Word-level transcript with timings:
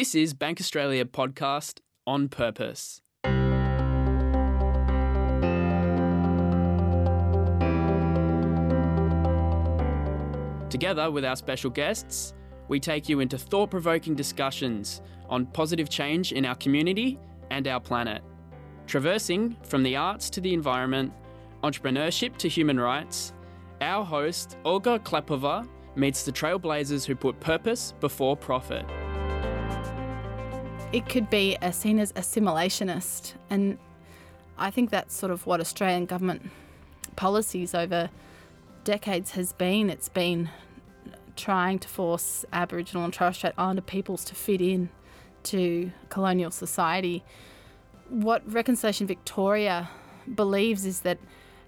This 0.00 0.14
is 0.14 0.32
Bank 0.32 0.62
Australia 0.62 1.04
podcast 1.04 1.80
on 2.06 2.30
purpose. 2.30 3.02
Together 10.70 11.10
with 11.10 11.26
our 11.26 11.36
special 11.36 11.68
guests, 11.68 12.32
we 12.68 12.80
take 12.80 13.10
you 13.10 13.20
into 13.20 13.36
thought 13.36 13.70
provoking 13.70 14.14
discussions 14.14 15.02
on 15.28 15.44
positive 15.44 15.90
change 15.90 16.32
in 16.32 16.46
our 16.46 16.54
community 16.54 17.18
and 17.50 17.68
our 17.68 17.78
planet. 17.78 18.22
Traversing 18.86 19.54
from 19.64 19.82
the 19.82 19.96
arts 19.96 20.30
to 20.30 20.40
the 20.40 20.54
environment, 20.54 21.12
entrepreneurship 21.62 22.38
to 22.38 22.48
human 22.48 22.80
rights, 22.80 23.34
our 23.82 24.02
host, 24.02 24.56
Olga 24.64 24.98
Klepova, 25.00 25.68
meets 25.94 26.22
the 26.22 26.32
trailblazers 26.32 27.04
who 27.04 27.14
put 27.14 27.38
purpose 27.38 27.92
before 28.00 28.34
profit. 28.34 28.86
It 30.92 31.08
could 31.08 31.30
be 31.30 31.56
seen 31.70 32.00
as 32.00 32.12
assimilationist, 32.14 33.34
and 33.48 33.78
I 34.58 34.72
think 34.72 34.90
that's 34.90 35.14
sort 35.14 35.30
of 35.30 35.46
what 35.46 35.60
Australian 35.60 36.04
government 36.04 36.50
policies 37.14 37.76
over 37.76 38.10
decades 38.82 39.30
has 39.32 39.52
been. 39.52 39.88
It's 39.88 40.08
been 40.08 40.50
trying 41.36 41.78
to 41.78 41.88
force 41.88 42.44
Aboriginal 42.52 43.04
and 43.04 43.14
Torres 43.14 43.36
Strait 43.36 43.54
Islander 43.56 43.82
peoples 43.82 44.24
to 44.24 44.34
fit 44.34 44.60
in 44.60 44.88
to 45.44 45.92
colonial 46.08 46.50
society. 46.50 47.22
What 48.08 48.42
Reconciliation 48.52 49.06
Victoria 49.06 49.88
believes 50.34 50.84
is 50.84 51.02
that 51.02 51.18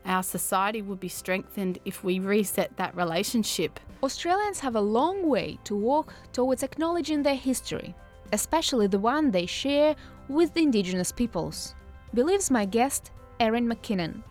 our 0.05 0.25
society 0.25 0.83
would 0.83 0.99
be 0.99 1.09
strengthened 1.09 1.79
if 1.85 2.03
we 2.03 2.19
reset 2.19 2.77
that 2.77 2.97
relationship. 2.97 3.79
Australians 4.03 4.59
have 4.59 4.75
a 4.75 4.81
long 4.81 5.29
way 5.29 5.61
to 5.63 5.77
walk 5.77 6.13
towards 6.33 6.65
acknowledging 6.65 7.23
their 7.23 7.37
history, 7.37 7.95
especially 8.33 8.87
the 8.87 8.99
one 8.99 9.31
they 9.31 9.47
share 9.47 9.95
with 10.29 10.55
the 10.55 10.63
Indigenous 10.63 11.13
peoples, 11.13 11.75
believes 12.15 12.51
my 12.51 12.65
guest, 12.65 13.11
Erin 13.41 13.67
McKinnon. 13.67 14.23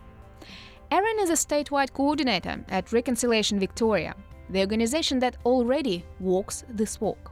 Erin 0.91 1.19
is 1.19 1.29
a 1.29 1.33
statewide 1.33 1.93
coordinator 1.93 2.63
at 2.69 2.91
Reconciliation 2.91 3.59
Victoria, 3.59 4.15
the 4.49 4.59
organization 4.59 5.19
that 5.19 5.37
already 5.45 6.05
walks 6.19 6.65
this 6.69 6.99
walk. 6.99 7.31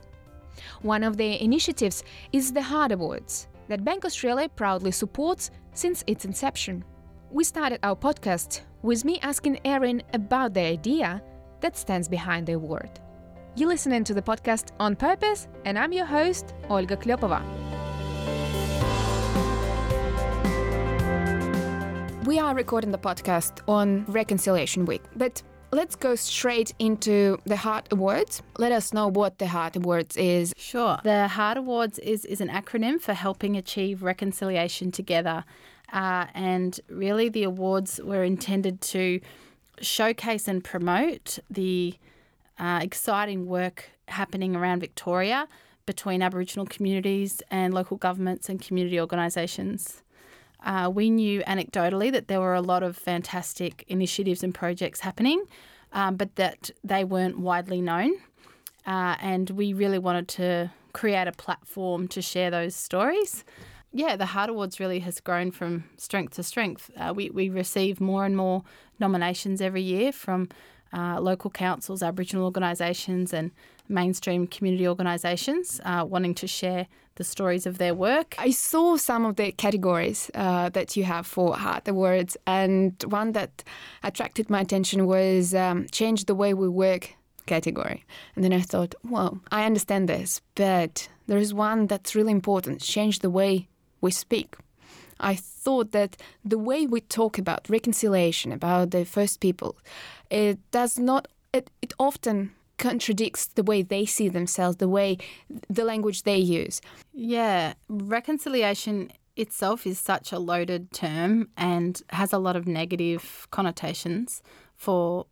One 0.81 1.03
of 1.03 1.17
their 1.17 1.37
initiatives 1.37 2.03
is 2.31 2.53
the 2.53 2.61
Heart 2.61 2.93
Awards, 2.93 3.47
that 3.67 3.83
Bank 3.83 4.05
Australia 4.05 4.49
proudly 4.49 4.91
supports 4.91 5.51
since 5.73 6.03
its 6.07 6.25
inception. 6.25 6.83
We 7.31 7.43
started 7.43 7.79
our 7.83 7.95
podcast 7.95 8.61
with 8.81 9.05
me 9.05 9.19
asking 9.21 9.59
Erin 9.65 10.01
about 10.13 10.53
the 10.53 10.61
idea 10.61 11.21
that 11.61 11.77
stands 11.77 12.07
behind 12.07 12.47
the 12.47 12.53
award. 12.53 12.89
You're 13.55 13.67
listening 13.67 14.03
to 14.05 14.13
the 14.13 14.21
podcast 14.21 14.69
On 14.79 14.95
Purpose, 14.95 15.47
and 15.65 15.77
I'm 15.77 15.91
your 15.91 16.05
host, 16.05 16.53
Olga 16.69 16.95
Klepova. 16.95 17.43
We 22.25 22.39
are 22.39 22.53
recording 22.53 22.91
the 22.91 22.97
podcast 22.99 23.61
on 23.67 24.05
Reconciliation 24.05 24.85
Week, 24.85 25.01
but 25.15 25.41
let's 25.71 25.95
go 25.95 26.15
straight 26.15 26.73
into 26.79 27.37
the 27.45 27.57
Heart 27.57 27.87
Awards. 27.91 28.43
Let 28.59 28.71
us 28.71 28.93
know 28.93 29.07
what 29.07 29.39
the 29.39 29.47
Heart 29.47 29.75
Awards 29.77 30.15
is. 30.15 30.53
Sure. 30.55 30.99
The 31.03 31.27
Heart 31.27 31.57
Awards 31.57 31.99
is, 31.99 32.25
is 32.25 32.39
an 32.39 32.49
acronym 32.49 33.01
for 33.01 33.13
helping 33.13 33.57
achieve 33.57 34.03
reconciliation 34.03 34.91
together. 34.91 35.43
Uh, 35.91 36.27
and 36.35 36.79
really, 36.87 37.29
the 37.29 37.43
awards 37.43 37.99
were 38.03 38.23
intended 38.23 38.79
to 38.81 39.19
showcase 39.81 40.47
and 40.47 40.63
promote 40.63 41.39
the 41.49 41.95
uh, 42.59 42.79
exciting 42.81 43.45
work 43.45 43.91
happening 44.07 44.55
around 44.55 44.79
Victoria 44.81 45.47
between 45.85 46.21
Aboriginal 46.21 46.65
communities 46.65 47.41
and 47.49 47.73
local 47.73 47.97
governments 47.97 48.49
and 48.49 48.61
community 48.61 48.99
organisations. 48.99 50.03
Uh, 50.63 50.91
we 50.93 51.09
knew 51.09 51.41
anecdotally 51.41 52.11
that 52.11 52.27
there 52.27 52.39
were 52.39 52.53
a 52.53 52.61
lot 52.61 52.83
of 52.83 52.97
fantastic 52.97 53.85
initiatives 53.87 54.43
and 54.43 54.53
projects 54.53 54.99
happening, 54.99 55.43
um, 55.93 56.15
but 56.15 56.35
that 56.35 56.69
they 56.83 57.03
weren't 57.03 57.39
widely 57.39 57.81
known. 57.81 58.13
Uh, 58.85 59.15
and 59.19 59.49
we 59.51 59.73
really 59.73 59.99
wanted 59.99 60.27
to 60.27 60.71
create 60.93 61.27
a 61.27 61.31
platform 61.31 62.07
to 62.07 62.21
share 62.21 62.51
those 62.51 62.75
stories. 62.75 63.43
Yeah, 63.91 64.15
the 64.15 64.27
Heart 64.27 64.51
Awards 64.51 64.79
really 64.79 64.99
has 64.99 65.19
grown 65.19 65.51
from 65.51 65.85
strength 65.97 66.35
to 66.35 66.43
strength. 66.43 66.91
Uh, 66.95 67.13
we, 67.15 67.29
we 67.29 67.49
receive 67.49 67.99
more 67.99 68.25
and 68.25 68.37
more 68.37 68.63
nominations 68.99 69.61
every 69.61 69.81
year 69.81 70.11
from 70.11 70.49
uh, 70.93 71.19
local 71.19 71.49
councils, 71.49 72.01
Aboriginal 72.03 72.45
organisations, 72.45 73.33
and 73.33 73.51
mainstream 73.87 74.47
community 74.47 74.87
organisations 74.87 75.81
uh, 75.83 76.05
wanting 76.07 76.35
to 76.35 76.47
share 76.47 76.87
the 77.15 77.23
stories 77.23 77.65
of 77.65 77.77
their 77.77 77.93
work. 77.93 78.35
I 78.37 78.51
saw 78.51 78.95
some 78.95 79.25
of 79.25 79.35
the 79.35 79.51
categories 79.51 80.31
uh, 80.35 80.69
that 80.69 80.95
you 80.95 81.03
have 81.03 81.27
for 81.27 81.55
Heart 81.55 81.87
Awards, 81.87 82.37
and 82.47 82.93
one 83.03 83.33
that 83.33 83.63
attracted 84.03 84.49
my 84.49 84.61
attention 84.61 85.05
was 85.05 85.53
um, 85.53 85.87
Change 85.91 86.25
the 86.25 86.35
Way 86.35 86.53
We 86.53 86.69
Work 86.69 87.15
category. 87.45 88.05
And 88.35 88.43
then 88.43 88.53
I 88.53 88.61
thought, 88.61 88.95
well, 89.03 89.41
I 89.51 89.65
understand 89.65 90.07
this, 90.07 90.41
but 90.55 91.09
there 91.27 91.39
is 91.39 91.53
one 91.53 91.87
that's 91.87 92.15
really 92.15 92.31
important 92.31 92.81
change 92.81 93.19
the 93.19 93.29
way 93.29 93.67
we 94.01 94.11
speak. 94.11 94.55
I 95.19 95.35
thought 95.35 95.91
that 95.91 96.17
the 96.43 96.57
way 96.57 96.85
we 96.85 97.01
talk 97.01 97.37
about 97.37 97.69
reconciliation, 97.69 98.51
about 98.51 98.91
the 98.91 99.05
First 99.05 99.39
People, 99.39 99.77
it 100.29 100.59
does 100.71 100.97
not, 100.97 101.27
it, 101.53 101.69
it 101.81 101.93
often 101.99 102.51
contradicts 102.77 103.47
the 103.47 103.63
way 103.63 103.81
they 103.81 104.05
see 104.05 104.29
themselves, 104.29 104.77
the 104.77 104.87
way, 104.87 105.17
the 105.69 105.83
language 105.83 106.23
they 106.23 106.37
use. 106.37 106.81
Yeah, 107.13 107.73
reconciliation 107.89 109.11
itself 109.35 109.85
is 109.85 109.99
such 109.99 110.31
a 110.31 110.39
loaded 110.39 110.91
term 110.91 111.49
and 111.57 112.01
has 112.09 112.33
a 112.33 112.37
lot 112.37 112.55
of 112.55 112.67
negative 112.67 113.47
connotations 113.51 114.41
for 114.75 115.25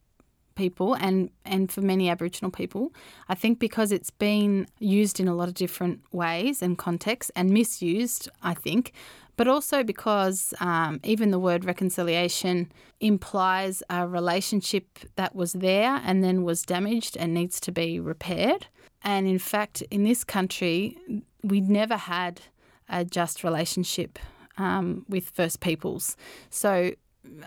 people 0.55 0.95
and, 0.95 1.29
and 1.45 1.71
for 1.71 1.81
many 1.81 2.09
Aboriginal 2.09 2.51
people. 2.51 2.91
I 3.29 3.35
think 3.35 3.59
because 3.59 3.91
it's 3.91 4.09
been 4.09 4.67
used 4.79 5.19
in 5.19 5.27
a 5.27 5.35
lot 5.35 5.47
of 5.47 5.53
different 5.53 6.01
ways 6.11 6.61
and 6.61 6.77
contexts 6.77 7.31
and 7.35 7.49
misused, 7.51 8.27
I 8.43 8.53
think, 8.53 8.91
but 9.37 9.47
also 9.47 9.83
because 9.83 10.53
um, 10.59 10.99
even 11.03 11.31
the 11.31 11.39
word 11.39 11.63
reconciliation 11.63 12.71
implies 12.99 13.83
a 13.89 14.07
relationship 14.07 14.99
that 15.15 15.35
was 15.35 15.53
there 15.53 16.01
and 16.03 16.23
then 16.23 16.43
was 16.43 16.63
damaged 16.63 17.15
and 17.15 17.33
needs 17.33 17.59
to 17.61 17.71
be 17.71 17.99
repaired. 17.99 18.67
And 19.03 19.27
in 19.27 19.39
fact, 19.39 19.83
in 19.91 20.03
this 20.03 20.23
country, 20.23 20.97
we 21.43 21.61
never 21.61 21.95
had 21.95 22.41
a 22.89 23.05
just 23.05 23.43
relationship 23.43 24.17
um, 24.57 25.05
with 25.07 25.29
First 25.29 25.59
Peoples. 25.59 26.17
So 26.49 26.91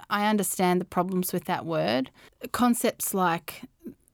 I 0.09 0.29
understand 0.29 0.81
the 0.81 0.85
problems 0.85 1.33
with 1.33 1.45
that 1.47 1.67
word. 1.67 2.11
Concepts 2.53 3.13
like 3.15 3.63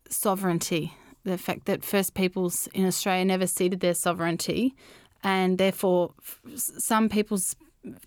sovereignty, 0.08 0.94
the 1.24 1.36
fact 1.36 1.66
that 1.66 1.84
First 1.84 2.14
Peoples 2.14 2.68
in 2.72 2.86
Australia 2.86 3.24
never 3.24 3.46
ceded 3.46 3.80
their 3.80 3.94
sovereignty, 3.94 4.74
and 5.22 5.58
therefore, 5.58 6.12
some 6.54 7.08
people's 7.08 7.56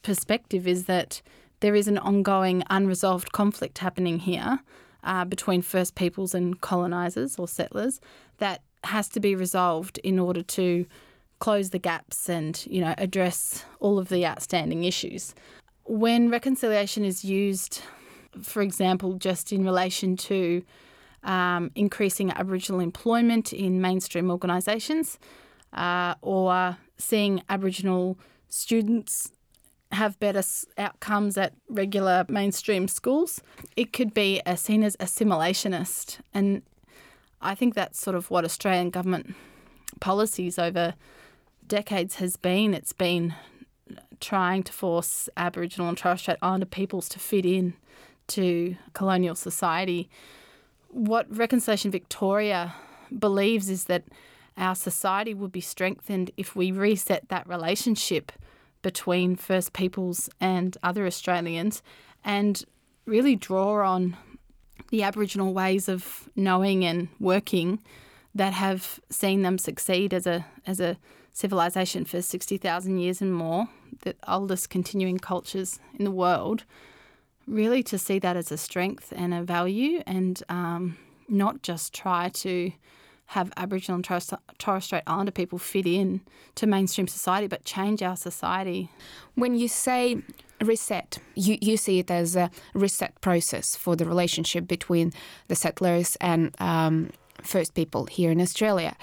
perspective 0.02 0.68
is 0.68 0.86
that 0.86 1.22
there 1.60 1.76
is 1.76 1.88
an 1.88 1.98
ongoing 1.98 2.64
unresolved 2.70 3.32
conflict 3.32 3.80
happening 3.80 4.20
here 4.20 4.60
uh, 5.04 5.26
between 5.26 5.62
First 5.62 5.96
Peoples 5.96 6.34
and 6.34 6.60
colonisers 6.62 7.38
or 7.38 7.48
settlers 7.48 8.00
that 8.38 8.62
has 8.84 9.10
to 9.10 9.20
be 9.20 9.36
resolved 9.36 9.98
in 10.00 10.20
order 10.20 10.42
to 10.42 10.86
close 11.40 11.70
the 11.70 11.80
gaps 11.80 12.30
and 12.30 12.66
you 12.70 12.82
know 12.82 12.94
address 12.98 13.64
all 13.80 13.98
of 13.98 14.10
the 14.10 14.26
outstanding 14.26 14.84
issues. 14.84 15.34
When 15.86 16.30
reconciliation 16.30 17.04
is 17.04 17.26
used, 17.26 17.82
for 18.42 18.62
example, 18.62 19.14
just 19.14 19.52
in 19.52 19.64
relation 19.64 20.16
to 20.18 20.64
um, 21.24 21.72
increasing 21.76 22.32
Aboriginal 22.32 22.80
employment 22.80 23.52
in 23.52 23.82
mainstream 23.82 24.30
organisations, 24.30 25.18
uh, 25.74 26.16
or 26.22 26.78
seeing 26.98 27.42
Aboriginal 27.50 28.18
students 28.50 29.32
have 29.91 30.19
better 30.19 30.44
outcomes 30.77 31.38
at 31.38 31.53
regular 31.68 32.25
mainstream 32.30 32.88
schools. 32.88 33.41
It 33.75 33.91
could 33.91 34.13
be 34.13 34.41
seen 34.56 34.83
as 34.83 34.95
assimilationist, 34.97 36.19
and 36.33 36.62
I 37.41 37.56
think 37.56 37.74
that's 37.74 38.00
sort 38.00 38.15
of 38.15 38.30
what 38.30 38.45
Australian 38.45 38.89
government 38.91 39.36
policies 40.00 40.59
over 40.59 40.94
decades 41.68 42.15
has 42.15 42.36
been. 42.38 42.74
It's 42.74 42.94
been 42.94 43.33
trying 44.19 44.63
to 44.63 44.74
force 44.74 45.30
Aboriginal 45.38 45.89
and 45.89 45.97
Torres 45.97 46.21
Strait 46.21 46.38
Islander 46.41 46.65
peoples 46.65 47.09
to 47.09 47.19
fit 47.19 47.45
in 47.45 47.74
to 48.27 48.75
colonial 48.94 49.36
society. 49.36 50.09
What 50.89 51.25
Reconciliation 51.36 51.89
Victoria 51.89 52.75
believes 53.18 53.69
is 53.69 53.86
that 53.86 54.03
our 54.57 54.75
society 54.75 55.33
would 55.33 55.51
be 55.51 55.62
strengthened 55.62 56.31
if 56.38 56.56
we 56.56 56.71
reset 56.71 57.30
that 57.30 57.47
relationship 57.47 58.31
between 58.81 59.36
First 59.36 59.74
Peoples 59.74 60.30
and 60.40 60.78
other 60.84 61.06
Australians 61.06 61.81
and 62.24 62.64
really 63.06 63.36
draw 63.36 63.86
on 63.86 64.16
the 64.90 65.04
Aboriginal 65.04 65.54
ways 65.54 65.90
of 65.90 66.30
knowing 66.36 66.86
and 66.86 67.10
working 67.20 67.80
that 68.34 68.54
have 68.54 69.00
seen 69.10 69.42
them 69.42 69.58
succeed 69.58 70.14
as 70.14 70.26
a 70.26 70.46
as 70.66 70.80
a 70.80 70.98
civilization 71.31 72.04
for 72.04 72.22
60,000 72.22 72.98
years 72.98 73.22
and 73.22 73.34
more, 73.34 73.70
the 74.02 74.16
oldest 74.28 74.70
continuing 74.70 75.18
cultures 75.18 75.80
in 75.98 76.04
the 76.04 76.12
world, 76.12 76.66
really 77.48 77.82
to 77.84 77.98
see 77.98 78.20
that 78.20 78.36
as 78.36 78.52
a 78.52 78.58
strength 78.58 79.14
and 79.16 79.34
a 79.34 79.42
value 79.42 80.02
and 80.06 80.44
um, 80.50 80.98
not 81.30 81.62
just 81.62 81.94
try 81.94 82.30
to 82.30 82.72
have 83.30 83.52
Aboriginal 83.58 83.98
and 83.98 84.04
Torres 84.58 84.86
Strait 84.86 85.04
Islander 85.06 85.31
people 85.31 85.60
fit 85.60 85.86
in 85.86 86.22
to 86.56 86.66
mainstream 86.66 87.08
society, 87.08 87.46
but 87.46 87.64
change 87.64 88.02
our 88.02 88.16
society. 88.16 88.90
When 89.36 89.54
you 89.54 89.68
say 89.68 90.24
reset, 90.62 91.20
you, 91.36 91.56
you 91.62 91.78
see 91.78 92.00
it 92.00 92.10
as 92.10 92.36
a 92.36 92.50
reset 92.74 93.22
process 93.22 93.76
for 93.76 93.96
the 93.96 94.06
relationship 94.06 94.68
between 94.68 95.14
the 95.48 95.56
settlers 95.56 96.18
and 96.20 96.56
um, 96.60 97.12
First 97.44 97.76
People 97.76 98.06
here 98.06 98.31
in 98.31 98.42
Australia. 98.42 98.98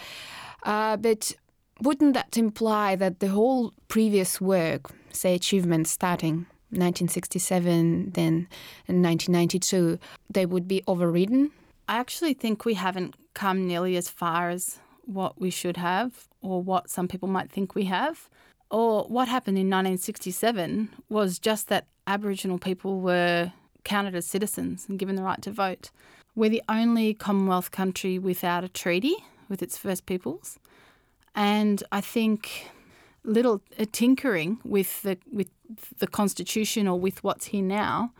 Uh, 0.65 0.97
but 0.97 1.33
wouldn't 1.81 2.15
that 2.15 2.37
imply 2.37 2.97
that 2.97 3.21
the 3.21 3.29
whole 3.29 3.73
previous 3.87 4.41
work, 4.41 4.91
say 5.13 5.37
achievements 5.37 5.93
starting 5.93 6.47
1967, 6.71 8.11
then 8.11 8.49
in 8.89 9.03
1992, 9.05 10.01
they 10.29 10.47
would 10.47 10.67
be 10.67 10.83
overridden? 10.89 11.53
I 11.89 11.99
actually 11.99 12.35
think 12.35 12.65
we 12.65 12.75
haven't 12.75 13.15
come 13.35 13.67
nearly 13.67 13.97
as 13.97 14.09
far 14.09 14.51
as 14.51 14.79
what 15.05 15.41
we 15.41 15.51
should 15.51 15.77
have 15.77 16.29
or 16.43 16.63
what 16.63 16.91
some 16.91 17.07
people 17.07 17.29
might 17.29 17.51
think 17.51 17.75
we 17.75 17.85
have. 17.85 18.29
Or 18.71 19.05
what 19.05 19.29
happened 19.29 19.59
in 19.59 19.67
1967 19.67 20.89
was 21.09 21.39
just 21.39 21.69
that 21.69 21.87
Aboriginal 22.07 22.59
people 22.59 23.01
were 23.01 23.53
counted 23.85 24.17
as 24.17 24.27
citizens 24.27 24.87
and 24.89 24.99
given 24.99 25.15
the 25.15 25.23
right 25.23 25.41
to 25.43 25.53
vote. 25.53 25.91
We're 26.35 26.51
the 26.51 26.63
only 26.69 27.15
Commonwealth 27.15 27.71
country 27.71 28.19
without 28.19 28.65
a 28.65 28.69
treaty 28.69 29.17
with 29.49 29.63
its 29.63 29.79
First 29.79 30.07
Peoples. 30.07 30.59
And 31.35 31.85
I 31.93 32.01
think 32.01 32.69
little 33.23 33.63
uh, 33.79 33.85
tinkering 33.93 34.59
with 34.65 35.03
the 35.03 35.19
with 35.33 35.49
the 35.99 36.07
constitution 36.07 36.87
or 36.87 36.99
with 36.99 37.23
what's 37.25 37.47
here 37.47 37.63
now 37.63 38.13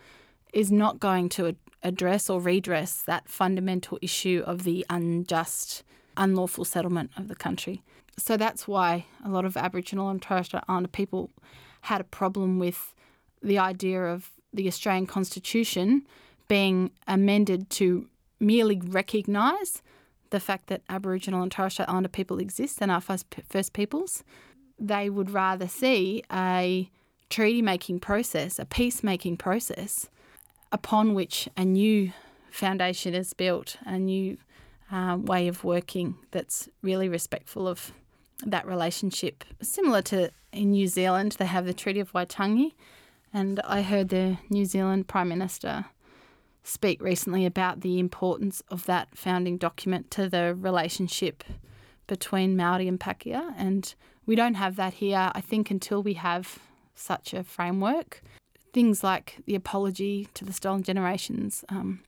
is 0.53 0.73
not 0.73 0.99
going 0.99 1.29
to 1.29 1.55
address 1.87 2.29
or 2.29 2.41
redress 2.41 3.01
that 3.03 3.29
fundamental 3.29 3.97
issue 4.03 4.43
of 4.45 4.65
the 4.65 4.85
unjust, 4.91 5.85
unlawful 6.17 6.65
settlement 6.65 7.11
of 7.17 7.29
the 7.29 7.37
country. 7.37 7.83
So 8.19 8.37
that's 8.37 8.67
why 8.67 9.07
a 9.25 9.29
lot 9.29 9.45
of 9.45 9.57
Aboriginal 9.57 10.09
and 10.09 10.21
Torres 10.21 10.47
Strait 10.47 10.65
Islander 10.69 10.89
people 10.89 11.31
had 11.83 12.01
a 12.01 12.05
problem 12.05 12.59
with 12.59 12.93
the 13.41 13.59
idea 13.59 14.03
of 14.03 14.33
the 14.53 14.67
Australian 14.67 15.07
Constitution 15.07 16.07
being 16.49 16.91
amended 17.07 17.71
to 17.71 18.09
merely 18.41 18.81
recognise 18.85 19.83
the 20.31 20.41
fact 20.41 20.67
that 20.67 20.83
Aboriginal 20.89 21.43
and 21.43 21.53
Torres 21.53 21.75
Strait 21.75 21.89
Islander 21.89 22.09
people 22.09 22.39
exist 22.39 22.79
and 22.81 22.91
are 22.91 23.01
First, 23.01 23.27
first 23.49 23.73
Peoples. 23.73 24.25
They 24.79 25.09
would 25.09 25.31
rather 25.31 25.69
see 25.69 26.25
a 26.33 26.91
treaty 27.31 27.63
making 27.63 28.01
process, 28.01 28.59
a 28.59 28.65
peacemaking 28.65 29.37
process, 29.37 30.09
upon 30.73 31.15
which 31.15 31.49
a 31.57 31.65
new 31.65 32.13
foundation 32.51 33.15
is 33.15 33.33
built, 33.33 33.77
a 33.85 33.99
new 33.99 34.37
uh, 34.91 35.19
way 35.21 35.49
of 35.49 35.65
working 35.65 36.17
that's 36.31 36.69
really 36.83 37.09
respectful 37.09 37.67
of 37.67 37.93
that 38.45 38.67
relationship. 38.67 39.45
Similar 39.63 40.03
to 40.03 40.31
in 40.53 40.71
New 40.71 40.87
Zealand, 40.87 41.33
they 41.39 41.47
have 41.47 41.67
the 41.67 41.75
Treaty 41.75 42.01
of 42.01 42.13
Waitangi, 42.13 42.73
and 43.33 43.61
I 43.61 43.83
heard 43.83 44.09
the 44.09 44.39
New 44.49 44.65
Zealand 44.65 45.09
Prime 45.09 45.29
Minister 45.29 45.87
speak 46.63 47.01
recently 47.03 47.47
about 47.47 47.81
the 47.81 47.99
importance 47.99 48.63
of 48.69 48.87
that 48.87 49.17
founding 49.17 49.57
document 49.57 50.11
to 50.13 50.29
the 50.29 50.55
relationship 50.55 51.45
between 52.07 52.57
Maori 52.57 52.89
and 52.89 52.99
Pakeha, 52.99 53.55
and 53.57 53.95
we 54.25 54.35
don't 54.35 54.55
have 54.55 54.77
that 54.77 54.95
here. 54.95 55.31
I 55.35 55.41
think 55.41 55.71
until 55.71 56.03
we 56.03 56.15
have 56.15 56.59
such 56.95 57.35
a 57.35 57.45
framework, 57.45 58.23
things 58.73 59.03
like 59.03 59.39
the 59.47 59.55
apology 59.55 60.29
to 60.35 60.45
the 60.45 60.53
stolen 60.53 60.83
generations, 60.83 61.65
um, 61.69 62.01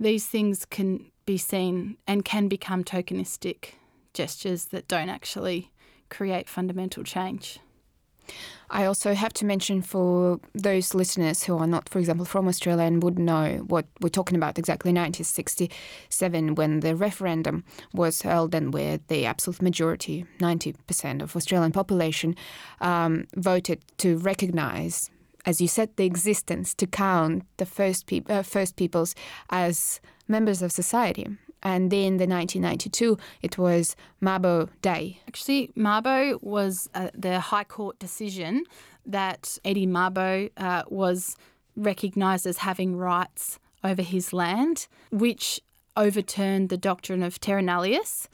these 0.00 0.26
things 0.26 0.64
can 0.64 1.10
be 1.26 1.36
seen 1.36 1.96
and 2.06 2.24
can 2.24 2.48
become 2.48 2.84
tokenistic 2.84 3.74
gestures 4.14 4.66
that 4.66 4.88
don't 4.88 5.08
actually 5.08 5.70
create 6.08 6.48
fundamental 6.48 7.04
change. 7.04 7.60
I 8.70 8.84
also 8.84 9.14
have 9.14 9.32
to 9.34 9.46
mention 9.46 9.80
for 9.80 10.40
those 10.54 10.94
listeners 10.94 11.44
who 11.44 11.56
are 11.56 11.66
not, 11.66 11.88
for 11.88 11.98
example, 11.98 12.26
from 12.26 12.48
Australia 12.48 12.84
and 12.84 13.02
would 13.02 13.18
know 13.18 13.64
what 13.66 13.86
we're 14.00 14.10
talking 14.10 14.36
about 14.36 14.58
exactly 14.58 14.90
1967 14.90 16.54
when 16.54 16.80
the 16.80 16.94
referendum 16.94 17.64
was 17.94 18.22
held 18.22 18.54
and 18.54 18.74
where 18.74 18.98
the 19.08 19.24
absolute 19.24 19.62
majority, 19.62 20.26
90% 20.40 21.22
of 21.22 21.34
Australian 21.34 21.72
population, 21.72 22.36
um, 22.80 23.26
voted 23.36 23.82
to 23.98 24.18
recognise, 24.18 25.10
as 25.48 25.62
you 25.62 25.66
said, 25.66 25.88
the 25.96 26.04
existence, 26.04 26.74
to 26.74 26.86
count 26.86 27.42
the 27.56 27.64
first, 27.64 28.06
pe- 28.06 28.28
uh, 28.28 28.42
first 28.42 28.76
peoples 28.76 29.14
as 29.48 29.98
members 30.28 30.60
of 30.60 30.70
society. 30.70 31.26
And 31.62 31.90
then 31.90 32.18
the 32.18 32.26
1992, 32.26 33.16
it 33.40 33.56
was 33.56 33.96
Mabo 34.22 34.68
Day. 34.82 35.20
Actually, 35.26 35.70
Mabo 35.74 36.40
was 36.42 36.90
uh, 36.94 37.08
the 37.14 37.40
High 37.40 37.64
Court 37.64 37.98
decision 37.98 38.64
that 39.06 39.56
Eddie 39.64 39.86
Mabo 39.86 40.50
uh, 40.58 40.82
was 40.88 41.34
recognised 41.76 42.46
as 42.46 42.58
having 42.58 42.94
rights 42.94 43.58
over 43.82 44.02
his 44.02 44.34
land, 44.34 44.86
which 45.10 45.62
overturned 45.96 46.68
the 46.68 46.76
doctrine 46.76 47.22
of 47.22 47.40
terra 47.40 47.62
nullius, 47.62 48.28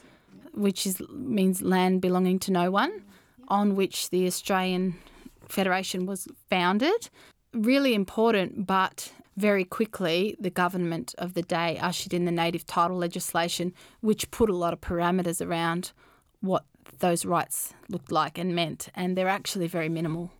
which 0.53 0.85
is, 0.85 1.01
means 1.09 1.61
land 1.61 2.01
belonging 2.01 2.39
to 2.39 2.51
no 2.51 2.69
one, 2.69 3.03
on 3.47 3.73
which 3.73 4.09
the 4.09 4.27
Australian 4.27 4.95
Federation 5.49 6.05
was 6.05 6.27
founded. 6.49 7.09
Really 7.53 7.93
important, 7.93 8.65
but 8.67 9.11
very 9.37 9.65
quickly, 9.65 10.35
the 10.39 10.49
government 10.49 11.13
of 11.17 11.33
the 11.33 11.41
day 11.41 11.77
ushered 11.77 12.13
in 12.13 12.25
the 12.25 12.31
native 12.31 12.65
title 12.65 12.97
legislation, 12.97 13.73
which 14.01 14.31
put 14.31 14.49
a 14.49 14.55
lot 14.55 14.73
of 14.73 14.81
parameters 14.81 15.45
around 15.45 15.91
what 16.39 16.65
those 16.99 17.25
rights 17.25 17.73
looked 17.89 18.11
like 18.11 18.37
and 18.37 18.55
meant. 18.55 18.89
And 18.95 19.17
they're 19.17 19.27
actually 19.27 19.67
very 19.67 19.89
minimal 19.89 20.31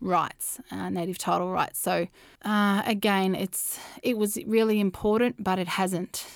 rights, 0.00 0.60
uh, 0.70 0.88
native 0.90 1.18
title 1.18 1.50
rights. 1.50 1.80
So 1.80 2.06
uh, 2.44 2.82
again, 2.86 3.34
it's 3.34 3.78
it 4.02 4.18
was 4.18 4.38
really 4.46 4.78
important, 4.78 5.42
but 5.42 5.58
it 5.58 5.68
hasn't 5.68 6.26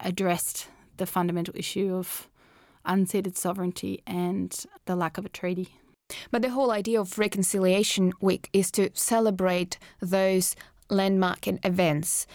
addressed 0.00 0.68
the 0.98 1.06
fundamental 1.06 1.54
issue 1.56 1.94
of 1.94 2.28
unceded 2.86 3.36
sovereignty 3.36 4.02
and 4.06 4.64
the 4.84 4.94
lack 4.94 5.18
of 5.18 5.24
a 5.24 5.28
treaty. 5.28 5.70
But 6.30 6.42
the 6.42 6.50
whole 6.50 6.70
idea 6.70 7.00
of 7.00 7.18
Reconciliation 7.18 8.12
Week 8.20 8.48
is 8.52 8.70
to 8.72 8.90
celebrate 8.94 9.78
those 10.00 10.54
landmark 10.88 11.46
events 11.64 12.26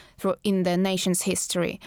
in 0.43 0.63
the 0.63 0.77
nation's 0.77 1.21
history. 1.23 1.79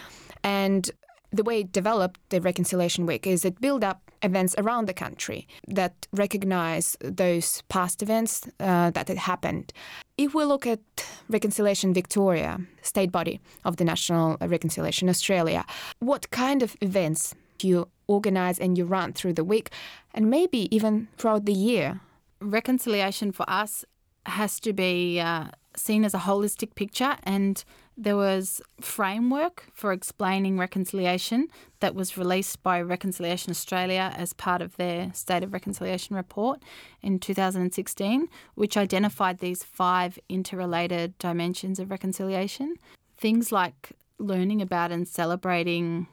And 0.43 0.91
the 1.33 1.43
way 1.43 1.61
it 1.61 1.73
developed 1.73 2.21
the 2.31 2.41
Reconciliation 2.41 3.07
Week 3.07 3.27
is 3.27 3.45
it 3.45 3.61
built 3.61 3.83
up 3.83 4.11
events 4.23 4.55
around 4.57 4.87
the 4.87 4.95
country 4.95 5.47
that 5.69 6.07
recognize 6.13 6.97
those 7.01 7.63
past 7.69 8.03
events 8.03 8.47
uh, 8.61 8.91
that 8.91 9.09
had 9.09 9.19
happened. 9.19 9.73
If 10.17 10.35
we 10.35 10.45
look 10.45 10.67
at 10.67 10.81
Reconciliation 11.29 11.93
Victoria, 11.93 12.61
state 12.83 13.11
body 13.11 13.41
of 13.65 13.77
the 13.77 13.85
National 13.85 14.37
Reconciliation 14.41 15.09
Australia, 15.09 15.65
what 15.99 16.31
kind 16.31 16.63
of 16.63 16.77
events 16.81 17.35
do 17.59 17.69
you 17.69 17.89
organize 18.07 18.59
and 18.59 18.77
you 18.77 18.85
run 18.85 19.13
through 19.13 19.35
the 19.35 19.45
week 19.45 19.71
and 20.15 20.31
maybe 20.31 20.75
even 20.75 21.09
throughout 21.17 21.45
the 21.45 21.53
year? 21.53 22.01
Reconciliation 22.41 23.33
for 23.33 23.49
us 23.49 23.85
has 24.27 24.61
to 24.61 24.73
be 24.73 25.21
uh, 25.21 25.49
seen 25.77 26.05
as 26.05 26.15
a 26.15 26.19
holistic 26.19 26.75
picture 26.75 27.17
and 27.25 27.65
there 27.97 28.17
was 28.17 28.61
framework 28.81 29.69
for 29.73 29.93
explaining 29.93 30.59
reconciliation 30.59 31.49
that 31.79 31.95
was 31.95 32.19
released 32.19 32.63
by 32.63 32.81
Reconciliation 32.81 33.51
Australia 33.51 34.13
as 34.17 34.33
part 34.33 34.61
of 34.61 34.77
their 34.77 35.13
State 35.15 35.45
of 35.45 35.53
Reconciliation 35.53 36.17
report 36.17 36.61
in 37.03 37.21
2016, 37.21 38.29
which 38.55 38.77
identified 38.77 39.39
these 39.39 39.63
five 39.63 40.19
interrelated 40.29 41.17
dimensions 41.19 41.79
of 41.79 41.91
reconciliation. 41.91 42.75
Things 43.17 43.53
like 43.53 43.93
learning 44.19 44.61
about 44.61 44.91
and 44.91 45.07
celebrating 45.07 46.09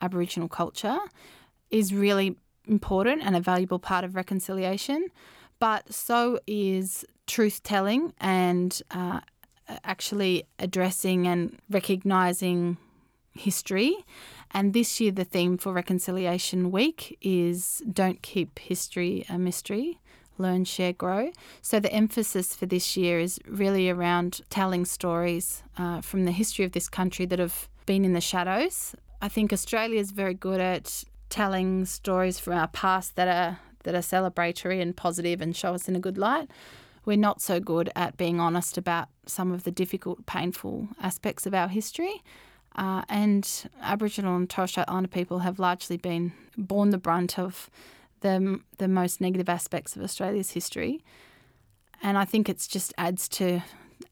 Aboriginal 0.00 0.48
culture 0.48 0.98
is 1.70 1.94
really 1.94 2.36
important 2.66 3.22
and 3.22 3.36
a 3.36 3.40
valuable 3.40 3.78
part 3.78 4.04
of 4.04 4.14
reconciliation, 4.14 5.06
but 5.58 5.92
so 5.92 6.38
is 6.46 7.04
truth 7.26 7.62
telling 7.62 8.12
and 8.20 8.82
uh, 8.90 9.20
actually 9.84 10.44
addressing 10.58 11.26
and 11.26 11.58
recognizing 11.70 12.76
history. 13.32 13.96
And 14.52 14.72
this 14.72 15.00
year, 15.00 15.12
the 15.12 15.24
theme 15.24 15.58
for 15.58 15.72
Reconciliation 15.72 16.70
Week 16.70 17.16
is 17.20 17.82
Don't 17.90 18.20
Keep 18.22 18.58
History 18.58 19.24
a 19.28 19.38
Mystery. 19.38 20.00
Learn, 20.38 20.64
share, 20.64 20.92
grow. 20.92 21.30
So, 21.60 21.78
the 21.78 21.92
emphasis 21.92 22.56
for 22.56 22.66
this 22.66 22.96
year 22.96 23.20
is 23.20 23.38
really 23.46 23.90
around 23.90 24.40
telling 24.50 24.84
stories 24.86 25.62
uh, 25.76 26.00
from 26.00 26.24
the 26.24 26.32
history 26.32 26.64
of 26.64 26.72
this 26.72 26.88
country 26.88 27.26
that 27.26 27.38
have 27.38 27.68
been 27.86 28.04
in 28.04 28.14
the 28.14 28.20
shadows. 28.20 28.96
I 29.22 29.28
think 29.28 29.52
Australia 29.52 30.00
is 30.00 30.12
very 30.12 30.34
good 30.34 30.60
at 30.60 31.04
telling 31.28 31.84
stories 31.84 32.38
from 32.38 32.54
our 32.54 32.68
past 32.68 33.16
that 33.16 33.28
are 33.28 33.58
that 33.84 33.94
are 33.94 33.98
celebratory 33.98 34.80
and 34.80 34.96
positive 34.96 35.40
and 35.40 35.56
show 35.56 35.74
us 35.74 35.88
in 35.88 35.96
a 35.96 36.00
good 36.00 36.18
light. 36.18 36.50
We're 37.06 37.16
not 37.16 37.40
so 37.40 37.60
good 37.60 37.90
at 37.96 38.16
being 38.18 38.38
honest 38.38 38.76
about 38.76 39.08
some 39.24 39.52
of 39.52 39.64
the 39.64 39.70
difficult, 39.70 40.26
painful 40.26 40.88
aspects 41.00 41.46
of 41.46 41.54
our 41.54 41.68
history. 41.68 42.22
Uh, 42.76 43.02
and 43.08 43.68
Aboriginal 43.80 44.36
and 44.36 44.50
Torres 44.50 44.70
Strait 44.70 44.84
Islander 44.86 45.08
people 45.08 45.40
have 45.40 45.58
largely 45.58 45.96
been 45.96 46.32
borne 46.58 46.90
the 46.90 46.98
brunt 46.98 47.38
of 47.38 47.70
the, 48.20 48.60
the 48.76 48.86
most 48.86 49.20
negative 49.20 49.48
aspects 49.48 49.96
of 49.96 50.02
Australia's 50.02 50.50
history. 50.50 51.02
And 52.02 52.18
I 52.18 52.26
think 52.26 52.48
it 52.48 52.66
just 52.68 52.92
adds 52.98 53.28
to 53.30 53.62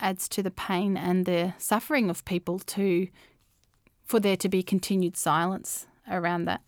adds 0.00 0.28
to 0.28 0.42
the 0.42 0.50
pain 0.50 0.96
and 0.96 1.24
the 1.24 1.54
suffering 1.58 2.08
of 2.10 2.24
people 2.24 2.58
to 2.58 3.08
for 4.08 4.18
there 4.18 4.36
to 4.36 4.48
be 4.48 4.62
continued 4.62 5.16
silence 5.16 5.86
around 6.10 6.46
that. 6.46 6.62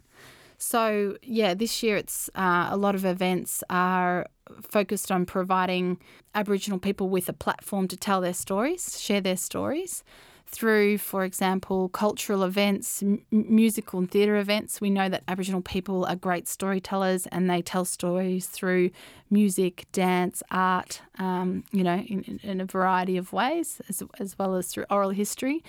So 0.58 1.16
yeah, 1.22 1.54
this 1.54 1.82
year 1.82 1.96
it's 1.96 2.28
uh, 2.34 2.68
a 2.70 2.76
lot 2.76 2.94
of 2.94 3.04
events 3.06 3.64
are 3.70 4.26
focused 4.60 5.10
on 5.10 5.24
providing 5.24 5.98
Aboriginal 6.34 6.78
people 6.78 7.08
with 7.08 7.28
a 7.28 7.32
platform 7.32 7.88
to 7.88 7.96
tell 7.96 8.20
their 8.20 8.34
stories, 8.34 9.00
share 9.00 9.22
their 9.22 9.38
stories 9.38 10.04
through, 10.46 10.98
for 10.98 11.24
example, 11.24 11.88
cultural 11.90 12.42
events, 12.42 13.02
m- 13.02 13.24
musical 13.30 14.00
and 14.00 14.10
theatre 14.10 14.36
events. 14.36 14.80
We 14.80 14.90
know 14.90 15.08
that 15.08 15.22
Aboriginal 15.28 15.62
people 15.62 16.04
are 16.04 16.16
great 16.16 16.48
storytellers 16.48 17.26
and 17.28 17.48
they 17.48 17.62
tell 17.62 17.84
stories 17.84 18.46
through 18.46 18.90
music, 19.30 19.86
dance, 19.92 20.42
art, 20.50 21.00
um, 21.18 21.64
you 21.70 21.84
know, 21.84 21.98
in, 21.98 22.40
in, 22.42 22.60
a 22.60 22.64
variety 22.64 23.16
of 23.16 23.32
ways, 23.32 23.80
as, 23.88 24.02
as 24.18 24.36
well 24.38 24.56
as 24.56 24.66
through 24.66 24.86
oral 24.90 25.10
history. 25.10 25.62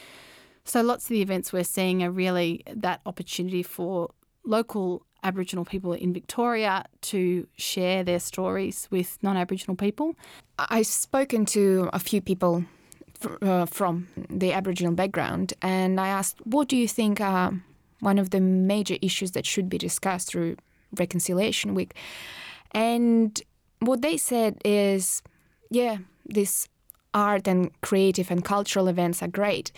So, 0.72 0.82
lots 0.82 1.04
of 1.04 1.10
the 1.10 1.22
events 1.22 1.52
we're 1.52 1.66
seeing 1.66 2.02
are 2.02 2.12
really 2.12 2.64
that 2.66 3.02
opportunity 3.06 3.62
for 3.62 4.10
local 4.46 5.06
Aboriginal 5.22 5.66
people 5.66 5.92
in 5.92 6.14
Victoria 6.14 6.86
to 7.02 7.46
share 7.58 8.06
their 8.06 8.22
stories 8.22 8.88
with 8.90 9.18
non 9.22 9.36
Aboriginal 9.36 9.76
people. 9.76 10.16
I've 10.58 10.88
spoken 10.88 11.46
to 11.48 11.90
a 11.92 12.00
few 12.00 12.22
people 12.22 12.64
uh, 13.42 13.66
from 13.66 14.08
the 14.30 14.54
Aboriginal 14.54 14.94
background, 14.94 15.56
and 15.62 16.00
I 16.00 16.08
asked, 16.08 16.38
what 16.46 16.70
do 16.70 16.78
you 16.78 16.88
think 16.88 17.20
are 17.20 17.52
one 18.00 18.18
of 18.18 18.30
the 18.30 18.40
major 18.40 18.96
issues 19.02 19.32
that 19.32 19.46
should 19.46 19.68
be 19.68 19.78
discussed 19.78 20.30
through 20.30 20.56
Reconciliation 20.98 21.76
Week? 21.76 21.96
And 22.72 23.42
what 23.80 24.02
they 24.02 24.16
said 24.16 24.58
is, 24.64 25.22
yeah, 25.70 25.98
this 26.26 26.70
art 27.14 27.48
and 27.48 27.72
creative 27.82 28.32
and 28.32 28.44
cultural 28.44 28.88
events 28.88 29.22
are 29.22 29.28
great, 29.28 29.72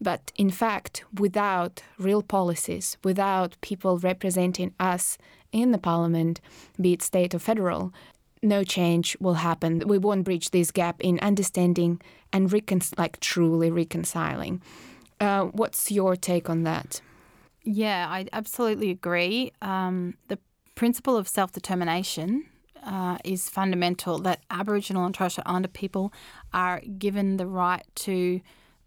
but 0.00 0.32
in 0.36 0.50
fact, 0.50 1.04
without 1.18 1.82
real 1.98 2.22
policies, 2.22 2.96
without 3.04 3.56
people 3.60 3.98
representing 3.98 4.74
us 4.80 5.18
in 5.52 5.72
the 5.72 5.78
parliament, 5.78 6.40
be 6.80 6.92
it 6.92 7.02
state 7.02 7.34
or 7.34 7.38
federal, 7.38 7.92
no 8.42 8.64
change 8.64 9.16
will 9.20 9.34
happen. 9.34 9.82
We 9.86 9.98
won't 9.98 10.24
bridge 10.24 10.50
this 10.50 10.70
gap 10.70 11.00
in 11.00 11.18
understanding 11.20 12.00
and 12.32 12.52
recon- 12.52 12.80
like 12.96 13.20
truly 13.20 13.70
reconciling. 13.70 14.62
Uh, 15.20 15.44
what's 15.46 15.90
your 15.90 16.16
take 16.16 16.48
on 16.48 16.62
that? 16.62 17.02
Yeah, 17.62 18.06
I 18.08 18.26
absolutely 18.32 18.90
agree. 18.90 19.52
Um, 19.60 20.14
the 20.28 20.38
principle 20.74 21.16
of 21.16 21.28
self 21.28 21.52
determination 21.52 22.46
uh, 22.84 23.18
is 23.24 23.48
fundamental 23.48 24.18
that 24.20 24.40
Aboriginal 24.50 25.04
and 25.04 25.14
Torres 25.14 25.32
Strait 25.34 25.46
Islander 25.46 25.68
people 25.68 26.12
are 26.52 26.80
given 26.98 27.36
the 27.36 27.46
right 27.46 27.84
to 27.96 28.40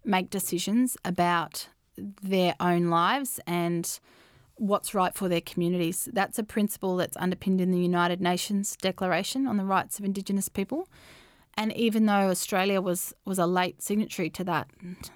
make 0.04 0.30
decisions 0.30 0.96
about 1.04 1.68
their 2.22 2.54
own 2.60 2.88
lives 2.88 3.40
and 3.46 4.00
what's 4.56 4.94
right 4.94 5.14
for 5.14 5.28
their 5.28 5.40
communities. 5.40 6.08
That's 6.12 6.38
a 6.38 6.44
principle 6.44 6.96
that's 6.96 7.16
underpinned 7.16 7.60
in 7.60 7.70
the 7.70 7.78
United 7.78 8.20
Nations 8.20 8.76
Declaration 8.76 9.46
on 9.46 9.56
the 9.56 9.64
Rights 9.64 9.98
of 9.98 10.04
Indigenous 10.04 10.48
People. 10.48 10.88
And 11.56 11.72
even 11.72 12.06
though 12.06 12.30
Australia 12.30 12.80
was, 12.80 13.14
was 13.24 13.38
a 13.38 13.46
late 13.46 13.82
signatory 13.82 14.28
to 14.30 14.44
that 14.44 14.68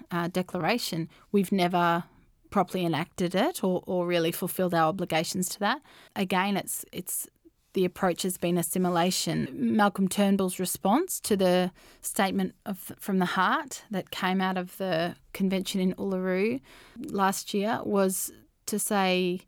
uh, 0.09 0.27
declaration, 0.29 1.09
we've 1.31 1.51
never 1.51 2.05
properly 2.49 2.85
enacted 2.85 3.35
it 3.35 3.63
or, 3.63 3.83
or 3.85 4.07
really 4.07 4.31
fulfilled 4.31 4.73
our 4.73 4.87
obligations 4.87 5.49
to 5.49 5.59
that. 5.59 5.81
Again, 6.15 6.57
it's 6.57 6.85
it's 6.91 7.27
the 7.73 7.85
approach 7.85 8.23
has 8.23 8.37
been 8.37 8.57
assimilation. 8.57 9.47
Malcolm 9.53 10.07
Turnbull's 10.07 10.59
response 10.59 11.19
to 11.21 11.37
the 11.37 11.71
statement 12.01 12.55
of, 12.65 12.91
from 12.99 13.19
the 13.19 13.25
heart 13.25 13.83
that 13.91 14.11
came 14.11 14.41
out 14.41 14.57
of 14.57 14.77
the 14.77 15.15
convention 15.33 15.79
in 15.79 15.93
Uluru 15.93 16.61
last 16.97 17.53
year 17.53 17.79
was 17.83 18.31
to 18.65 18.79
say, 18.79 19.41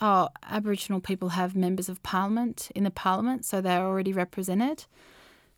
oh, 0.00 0.28
Aboriginal 0.48 1.00
people 1.00 1.30
have 1.30 1.54
members 1.56 1.88
of 1.88 2.02
parliament 2.02 2.70
in 2.74 2.84
the 2.84 2.90
parliament, 2.90 3.44
so 3.44 3.60
they're 3.60 3.84
already 3.84 4.12
represented, 4.12 4.84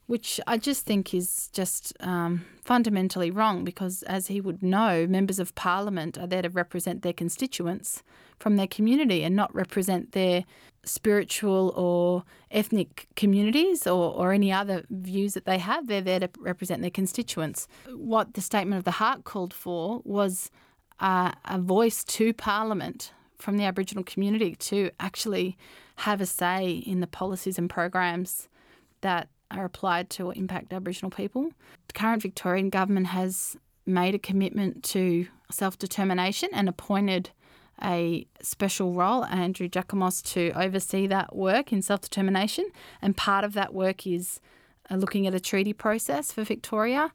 which 0.06 0.40
I 0.46 0.58
just 0.58 0.84
think 0.84 1.14
is 1.14 1.48
just 1.52 1.92
um, 2.00 2.44
fundamentally 2.64 3.30
wrong 3.30 3.64
because, 3.64 4.02
as 4.04 4.26
he 4.26 4.40
would 4.40 4.62
know, 4.62 5.06
members 5.06 5.38
of 5.38 5.54
parliament 5.54 6.18
are 6.18 6.26
there 6.26 6.42
to 6.42 6.50
represent 6.50 7.02
their 7.02 7.12
constituents 7.12 8.02
from 8.38 8.56
their 8.56 8.66
community 8.66 9.22
and 9.22 9.36
not 9.36 9.54
represent 9.54 10.12
their 10.12 10.44
spiritual 10.84 11.72
or 11.76 12.24
ethnic 12.50 13.06
communities 13.16 13.86
or, 13.86 14.14
or 14.14 14.32
any 14.32 14.52
other 14.52 14.84
views 14.90 15.34
that 15.34 15.44
they 15.44 15.58
have. 15.58 15.86
They're 15.86 16.00
there 16.00 16.20
to 16.20 16.30
represent 16.38 16.80
their 16.80 16.90
constituents. 16.90 17.68
What 17.88 18.34
the 18.34 18.40
Statement 18.40 18.78
of 18.78 18.84
the 18.84 18.92
Heart 18.92 19.24
called 19.24 19.52
for 19.52 20.00
was 20.04 20.50
uh, 20.98 21.32
a 21.44 21.58
voice 21.58 22.04
to 22.04 22.32
Parliament 22.32 23.12
from 23.38 23.56
the 23.56 23.64
Aboriginal 23.64 24.04
community 24.04 24.54
to 24.54 24.90
actually 25.00 25.56
have 25.96 26.20
a 26.20 26.26
say 26.26 26.82
in 26.86 27.00
the 27.00 27.06
policies 27.06 27.58
and 27.58 27.68
programs 27.68 28.48
that 29.00 29.28
are 29.50 29.64
applied 29.64 30.10
to 30.10 30.26
or 30.26 30.34
impact 30.34 30.72
Aboriginal 30.72 31.10
people. 31.10 31.50
The 31.88 31.92
current 31.94 32.22
Victorian 32.22 32.70
government 32.70 33.08
has 33.08 33.56
made 33.86 34.14
a 34.14 34.18
commitment 34.18 34.84
to 34.84 35.26
self 35.50 35.78
determination 35.78 36.48
and 36.52 36.68
appointed 36.68 37.30
a 37.82 38.26
special 38.42 38.92
role, 38.92 39.24
Andrew 39.24 39.68
Jackomos, 39.68 40.22
to 40.32 40.52
oversee 40.54 41.06
that 41.06 41.34
work 41.34 41.72
in 41.72 41.82
self 41.82 42.00
determination. 42.00 42.70
And 43.02 43.16
part 43.16 43.44
of 43.44 43.54
that 43.54 43.74
work 43.74 44.06
is 44.06 44.40
uh, 44.90 44.96
looking 44.96 45.26
at 45.26 45.34
a 45.34 45.40
treaty 45.40 45.72
process 45.72 46.32
for 46.32 46.44
Victoria 46.44 47.12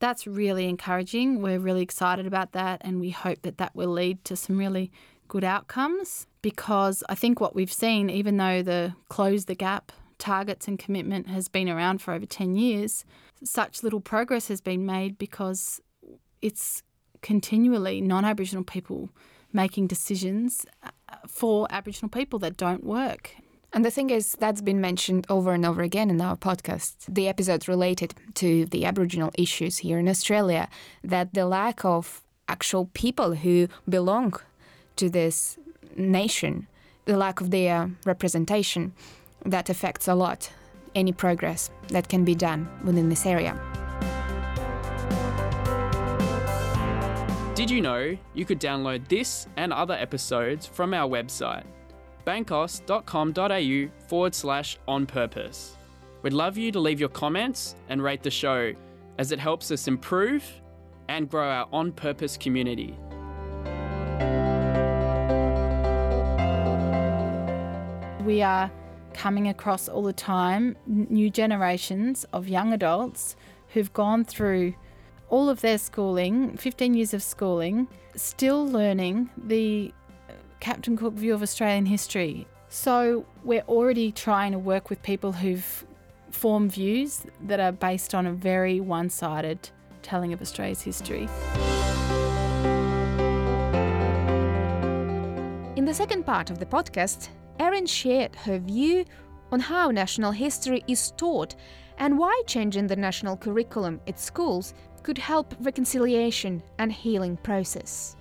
that's 0.00 0.26
really 0.26 0.68
encouraging. 0.68 1.40
We're 1.40 1.58
really 1.58 1.82
excited 1.82 2.26
about 2.26 2.52
that, 2.52 2.82
and 2.84 3.00
we 3.00 3.10
hope 3.10 3.42
that 3.42 3.58
that 3.58 3.74
will 3.74 3.88
lead 3.88 4.24
to 4.26 4.36
some 4.36 4.58
really 4.58 4.90
good 5.28 5.44
outcomes 5.44 6.26
because 6.42 7.02
I 7.08 7.14
think 7.14 7.40
what 7.40 7.54
we've 7.54 7.72
seen, 7.72 8.10
even 8.10 8.36
though 8.36 8.62
the 8.62 8.94
close 9.08 9.46
the 9.46 9.54
gap 9.54 9.92
targets 10.18 10.68
and 10.68 10.78
commitment 10.78 11.28
has 11.28 11.48
been 11.48 11.68
around 11.68 12.02
for 12.02 12.12
over 12.12 12.26
10 12.26 12.54
years, 12.54 13.04
such 13.42 13.82
little 13.82 14.00
progress 14.00 14.48
has 14.48 14.60
been 14.60 14.84
made 14.84 15.16
because 15.16 15.80
it's 16.42 16.82
continually 17.22 18.02
non 18.02 18.24
Aboriginal 18.24 18.64
people 18.64 19.08
making 19.54 19.86
decisions 19.86 20.66
uh, 20.82 20.90
for 21.26 21.66
Aboriginal 21.70 22.10
people 22.10 22.38
that 22.40 22.56
don't 22.56 22.84
work. 22.84 23.30
And 23.72 23.84
the 23.84 23.90
thing 23.90 24.10
is, 24.10 24.36
that's 24.38 24.60
been 24.60 24.80
mentioned 24.80 25.26
over 25.28 25.52
and 25.52 25.66
over 25.66 25.82
again 25.82 26.08
in 26.08 26.20
our 26.20 26.36
podcast, 26.36 26.94
the 27.08 27.26
episodes 27.26 27.66
related 27.66 28.14
to 28.34 28.66
the 28.66 28.84
Aboriginal 28.84 29.32
issues 29.36 29.78
here 29.78 29.98
in 29.98 30.08
Australia, 30.08 30.68
that 31.02 31.34
the 31.34 31.46
lack 31.46 31.84
of 31.84 32.22
actual 32.48 32.90
people 32.94 33.34
who 33.34 33.66
belong 33.88 34.34
to 34.96 35.10
this 35.10 35.58
nation, 35.96 36.68
the 37.06 37.16
lack 37.16 37.40
of 37.40 37.50
their 37.50 37.90
representation, 38.04 38.92
that 39.44 39.68
affects 39.68 40.06
a 40.06 40.14
lot 40.14 40.50
any 40.94 41.12
progress 41.12 41.70
that 41.88 42.08
can 42.08 42.24
be 42.24 42.36
done 42.36 42.68
within 42.84 43.08
this 43.08 43.26
area. 43.26 43.58
Did 47.64 47.70
you 47.70 47.80
know 47.80 48.14
you 48.34 48.44
could 48.44 48.60
download 48.60 49.08
this 49.08 49.48
and 49.56 49.72
other 49.72 49.94
episodes 49.94 50.66
from 50.66 50.92
our 50.92 51.08
website? 51.08 51.64
bankaust.com.au 52.26 54.06
forward 54.06 54.34
slash 54.34 54.76
on 54.86 55.06
purpose. 55.06 55.78
We'd 56.20 56.34
love 56.34 56.58
you 56.58 56.70
to 56.72 56.78
leave 56.78 57.00
your 57.00 57.08
comments 57.08 57.74
and 57.88 58.02
rate 58.02 58.22
the 58.22 58.30
show 58.30 58.74
as 59.16 59.32
it 59.32 59.38
helps 59.38 59.70
us 59.70 59.88
improve 59.88 60.44
and 61.08 61.26
grow 61.26 61.48
our 61.48 61.66
on 61.72 61.92
purpose 61.92 62.36
community. 62.36 62.98
We 68.26 68.42
are 68.42 68.70
coming 69.14 69.48
across 69.48 69.88
all 69.88 70.02
the 70.02 70.12
time 70.12 70.76
new 70.86 71.30
generations 71.30 72.26
of 72.30 72.46
young 72.46 72.74
adults 72.74 73.36
who've 73.68 73.94
gone 73.94 74.26
through 74.26 74.74
all 75.28 75.48
of 75.48 75.60
their 75.60 75.78
schooling, 75.78 76.56
15 76.56 76.94
years 76.94 77.14
of 77.14 77.22
schooling, 77.22 77.88
still 78.16 78.66
learning 78.66 79.30
the 79.36 79.92
Captain 80.60 80.96
Cook 80.96 81.14
view 81.14 81.34
of 81.34 81.42
Australian 81.42 81.86
history. 81.86 82.46
So 82.68 83.26
we're 83.44 83.62
already 83.68 84.12
trying 84.12 84.52
to 84.52 84.58
work 84.58 84.90
with 84.90 85.02
people 85.02 85.32
who've 85.32 85.86
formed 86.30 86.72
views 86.72 87.24
that 87.46 87.60
are 87.60 87.72
based 87.72 88.14
on 88.14 88.26
a 88.26 88.32
very 88.32 88.80
one 88.80 89.08
sided 89.08 89.70
telling 90.02 90.32
of 90.32 90.40
Australia's 90.40 90.82
history. 90.82 91.28
In 95.76 95.84
the 95.84 95.94
second 95.94 96.24
part 96.24 96.50
of 96.50 96.58
the 96.58 96.66
podcast, 96.66 97.28
Erin 97.58 97.86
shared 97.86 98.34
her 98.36 98.58
view 98.58 99.04
on 99.52 99.60
how 99.60 99.90
national 99.90 100.32
history 100.32 100.82
is 100.88 101.12
taught 101.12 101.54
and 101.98 102.18
why 102.18 102.42
changing 102.46 102.86
the 102.86 102.96
national 102.96 103.36
curriculum 103.36 104.00
at 104.08 104.18
schools 104.18 104.74
could 105.04 105.18
help 105.18 105.54
reconciliation 105.60 106.62
and 106.78 106.90
healing 106.90 107.36
process. 107.36 108.16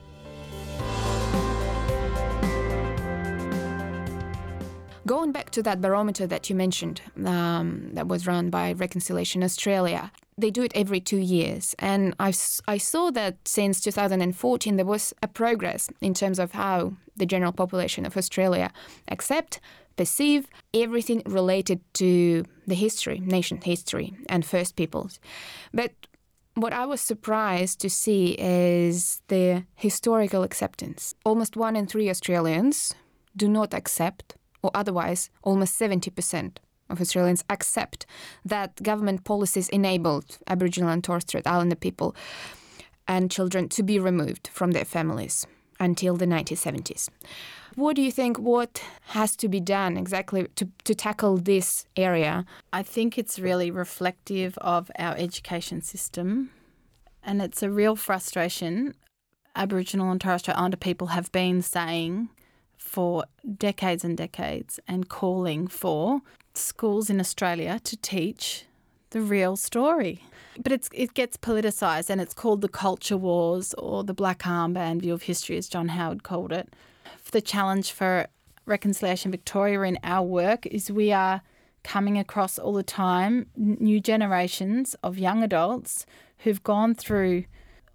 Going 5.05 5.31
back 5.31 5.49
to 5.51 5.63
that 5.63 5.81
barometer 5.81 6.27
that 6.27 6.49
you 6.49 6.55
mentioned, 6.55 7.01
um, 7.25 7.89
that 7.93 8.07
was 8.07 8.27
run 8.27 8.49
by 8.49 8.73
Reconciliation 8.73 9.43
Australia, 9.43 10.11
they 10.37 10.49
do 10.49 10.63
it 10.63 10.71
every 10.75 10.99
two 10.99 11.17
years. 11.17 11.75
And 11.79 12.15
I, 12.19 12.33
I 12.67 12.77
saw 12.77 13.11
that 13.11 13.35
since 13.45 13.81
2014, 13.81 14.75
there 14.77 14.85
was 14.85 15.13
a 15.21 15.27
progress 15.27 15.89
in 16.01 16.13
terms 16.13 16.39
of 16.39 16.51
how 16.51 16.93
the 17.15 17.25
general 17.25 17.51
population 17.51 18.05
of 18.05 18.17
Australia 18.17 18.71
accept, 19.09 19.59
perceive 19.95 20.47
everything 20.73 21.21
related 21.25 21.81
to 21.95 22.45
the 22.65 22.75
history, 22.75 23.19
nation 23.19 23.59
history, 23.61 24.13
and 24.27 24.45
First 24.45 24.75
Peoples. 24.75 25.19
But 25.73 25.91
what 26.55 26.73
I 26.73 26.85
was 26.85 27.01
surprised 27.01 27.79
to 27.81 27.89
see 27.89 28.35
is 28.37 29.21
the 29.27 29.65
historical 29.75 30.43
acceptance. 30.43 31.15
Almost 31.25 31.57
one 31.57 31.75
in 31.75 31.87
three 31.87 32.09
Australians 32.09 32.93
do 33.35 33.47
not 33.47 33.73
accept 33.73 34.35
or 34.61 34.71
otherwise, 34.73 35.29
almost 35.43 35.79
70% 35.79 36.57
of 36.89 37.01
Australians 37.01 37.43
accept 37.49 38.05
that 38.45 38.81
government 38.81 39.25
policies 39.25 39.67
enabled 39.69 40.37
Aboriginal 40.47 40.89
and 40.89 41.03
Torres 41.03 41.23
Strait 41.23 41.45
Islander 41.45 41.75
people 41.75 42.15
and 43.07 43.29
children 43.29 43.67
to 43.69 43.83
be 43.83 43.99
removed 43.99 44.49
from 44.53 44.71
their 44.71 44.85
families 44.85 45.45
until 45.83 46.15
the 46.15 46.25
1970s. 46.25 47.09
What 47.75 47.95
do 47.95 48.01
you 48.01 48.11
think? 48.11 48.37
What 48.37 48.83
has 49.07 49.35
to 49.37 49.47
be 49.47 49.59
done 49.59 49.97
exactly 49.97 50.47
to, 50.55 50.69
to 50.83 50.93
tackle 50.93 51.37
this 51.37 51.85
area? 51.95 52.45
I 52.71 52.83
think 52.83 53.17
it's 53.17 53.39
really 53.39 53.71
reflective 53.71 54.57
of 54.59 54.91
our 54.99 55.15
education 55.17 55.81
system, 55.81 56.51
and 57.23 57.41
it's 57.41 57.63
a 57.63 57.69
real 57.69 57.95
frustration. 57.95 58.93
Aboriginal 59.55 60.11
and 60.11 60.21
Torres 60.21 60.41
Strait 60.41 60.57
Islander 60.57 60.77
people 60.77 61.07
have 61.07 61.31
been 61.31 61.61
saying 61.61 62.29
for 62.77 63.25
decades 63.57 64.03
and 64.03 64.17
decades 64.17 64.79
and 64.87 65.09
calling 65.09 65.67
for 65.67 66.21
schools 66.53 67.09
in 67.09 67.19
Australia 67.19 67.79
to 67.83 67.97
teach 67.97 68.65
the 69.13 69.21
real 69.21 69.55
story. 69.55 70.21
But 70.61 70.73
it 70.91 71.13
gets 71.13 71.37
politicised 71.37 72.09
and 72.09 72.19
it's 72.19 72.33
called 72.33 72.61
the 72.61 72.67
culture 72.67 73.17
wars 73.17 73.73
or 73.75 74.03
the 74.03 74.13
black 74.13 74.39
armband 74.39 75.01
view 75.01 75.13
of 75.13 75.23
history, 75.23 75.57
as 75.57 75.69
John 75.69 75.89
Howard 75.89 76.23
called 76.23 76.51
it. 76.51 76.73
The 77.31 77.41
challenge 77.41 77.91
for 77.91 78.27
Reconciliation 78.65 79.31
Victoria 79.31 79.81
in 79.81 79.97
our 80.03 80.25
work 80.25 80.65
is 80.67 80.91
we 80.91 81.11
are 81.11 81.41
coming 81.83 82.17
across 82.17 82.57
all 82.59 82.73
the 82.73 82.83
time 82.83 83.47
new 83.55 83.99
generations 83.99 84.95
of 85.03 85.17
young 85.17 85.43
adults 85.43 86.05
who've 86.39 86.63
gone 86.63 86.95
through 86.95 87.45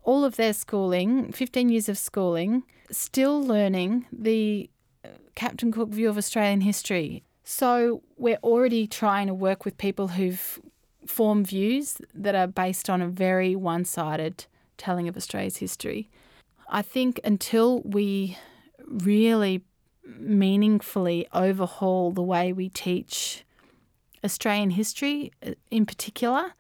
all 0.02 0.25
of 0.25 0.37
their 0.37 0.52
schooling, 0.52 1.32
15 1.32 1.68
years 1.68 1.88
of 1.88 1.98
schooling, 1.98 2.64
still 2.90 3.42
learning 3.42 4.06
the 4.12 4.70
uh, 5.04 5.08
Captain 5.34 5.70
Cook 5.70 5.90
view 5.90 6.08
of 6.08 6.18
Australian 6.18 6.62
history. 6.62 7.22
So 7.44 8.02
we're 8.16 8.38
already 8.42 8.87
trying 8.87 9.26
to 9.28 9.34
work 9.34 9.64
with 9.64 9.78
people 9.78 10.08
who've 10.08 10.60
formed 11.08 11.46
views 11.46 11.98
that 12.14 12.34
are 12.34 12.46
based 12.46 12.90
on 12.90 13.00
a 13.00 13.08
very 13.08 13.56
one 13.56 13.84
sided 13.84 14.46
telling 14.76 15.08
of 15.08 15.16
Australia's 15.16 15.56
history. 15.56 16.08
I 16.68 16.82
think 16.82 17.20
until 17.24 17.80
we 17.80 18.36
really 18.86 19.62
meaningfully 20.04 21.26
overhaul 21.32 22.12
the 22.12 22.22
way 22.22 22.52
we 22.52 22.68
teach 22.68 23.44
Australian 24.24 24.70
history 24.70 25.32
uh, 25.46 25.52
in 25.70 25.86
particular, 25.86 26.52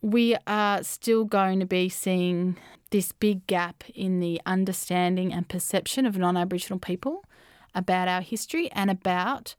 we 0.00 0.36
are 0.46 0.82
still 0.82 1.24
going 1.24 1.60
to 1.60 1.66
be 1.66 1.88
seeing 1.88 2.56
this 2.90 3.12
big 3.12 3.46
gap 3.46 3.84
in 3.94 4.20
the 4.20 4.40
understanding 4.46 5.32
and 5.32 5.48
perception 5.48 6.06
of 6.06 6.18
non 6.18 6.36
Aboriginal 6.36 6.78
people 6.78 7.24
about 7.74 8.08
our 8.08 8.20
history 8.20 8.70
and 8.72 8.90
about 8.90 9.54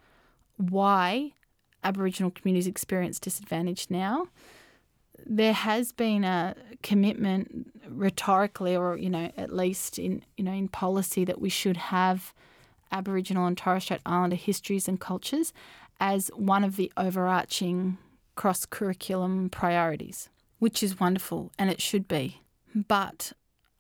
why 0.58 1.32
Aboriginal 1.86 2.32
communities 2.32 2.68
experience 2.68 3.20
disadvantage 3.20 3.88
now. 3.90 4.28
There 5.26 5.54
has 5.54 5.94
been 5.94 6.26
a 6.26 6.56
commitment 6.84 7.72
rhetorically 7.88 8.76
or 8.76 8.98
you 8.98 9.10
know 9.10 9.32
at 9.38 9.54
least 9.54 9.98
in 9.98 10.24
you 10.36 10.44
know 10.44 10.52
in 10.52 10.68
policy 10.68 11.24
that 11.24 11.40
we 11.40 11.50
should 11.50 11.78
have 11.78 12.34
Aboriginal 12.92 13.46
and 13.46 13.58
Torres 13.58 13.84
Strait 13.84 14.02
Islander 14.06 14.36
histories 14.36 14.88
and 14.88 15.00
cultures 15.00 15.54
as 16.00 16.28
one 16.36 16.64
of 16.64 16.76
the 16.76 16.92
overarching 16.98 17.98
cross 18.36 18.66
curriculum 18.66 19.50
priorities, 19.50 20.30
which 20.60 20.84
is 20.84 21.00
wonderful 21.00 21.52
and 21.58 21.70
it 21.70 21.82
should 21.82 22.08
be. 22.08 22.42
But 22.74 23.32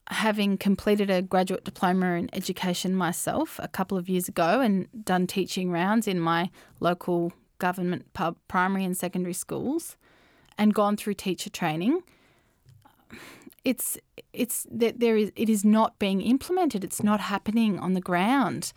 having 0.09 0.57
completed 0.57 1.09
a 1.09 1.21
graduate 1.21 1.65
diploma 1.65 2.13
in 2.13 2.29
education 2.33 2.95
myself 2.95 3.59
a 3.61 3.67
couple 3.67 3.97
of 3.97 4.07
years 4.07 4.27
ago 4.27 4.61
and 4.61 4.87
done 5.03 5.27
teaching 5.27 5.71
rounds 5.71 6.07
in 6.07 6.19
my 6.19 6.49
local 6.79 7.33
government 7.59 8.13
pub 8.13 8.37
primary 8.47 8.83
and 8.83 8.97
secondary 8.97 9.33
schools 9.33 9.97
and 10.57 10.73
gone 10.73 10.95
through 10.95 11.13
teacher 11.13 11.49
training 11.49 12.01
it's 13.63 13.97
it's 14.31 14.67
that 14.71 14.99
there 14.99 15.17
is 15.17 15.31
it 15.35 15.49
is 15.49 15.65
not 15.65 15.97
being 15.97 16.21
implemented. 16.21 16.83
It's 16.83 17.01
not 17.01 17.19
happening 17.19 17.79
on 17.79 17.93
the 17.93 18.01
ground 18.01 18.71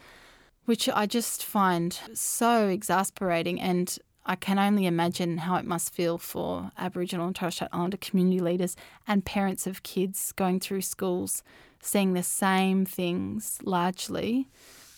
which 0.69 0.87
I 0.87 1.07
just 1.07 1.43
find 1.43 1.99
so 2.12 2.69
exasperating. 2.69 3.59
And 3.59 3.99
I 4.27 4.37
can 4.37 4.59
only 4.59 4.85
imagine 4.85 5.38
how 5.38 5.57
it 5.57 5.64
must 5.64 5.95
feel 5.95 6.19
for 6.19 6.71
Aboriginal 6.77 7.27
and 7.27 7.35
Torres 7.35 7.55
Strait 7.55 7.71
Islander 7.73 7.97
community 7.97 8.38
leaders 8.38 8.77
and 9.07 9.25
parents 9.25 9.67
of 9.67 9.83
kids 9.83 10.31
going 10.33 10.61
through 10.61 10.83
schools, 10.83 11.43
seeing 11.83 12.12
the 12.12 12.23
same 12.23 12.85
things 12.85 13.59
largely 13.64 14.47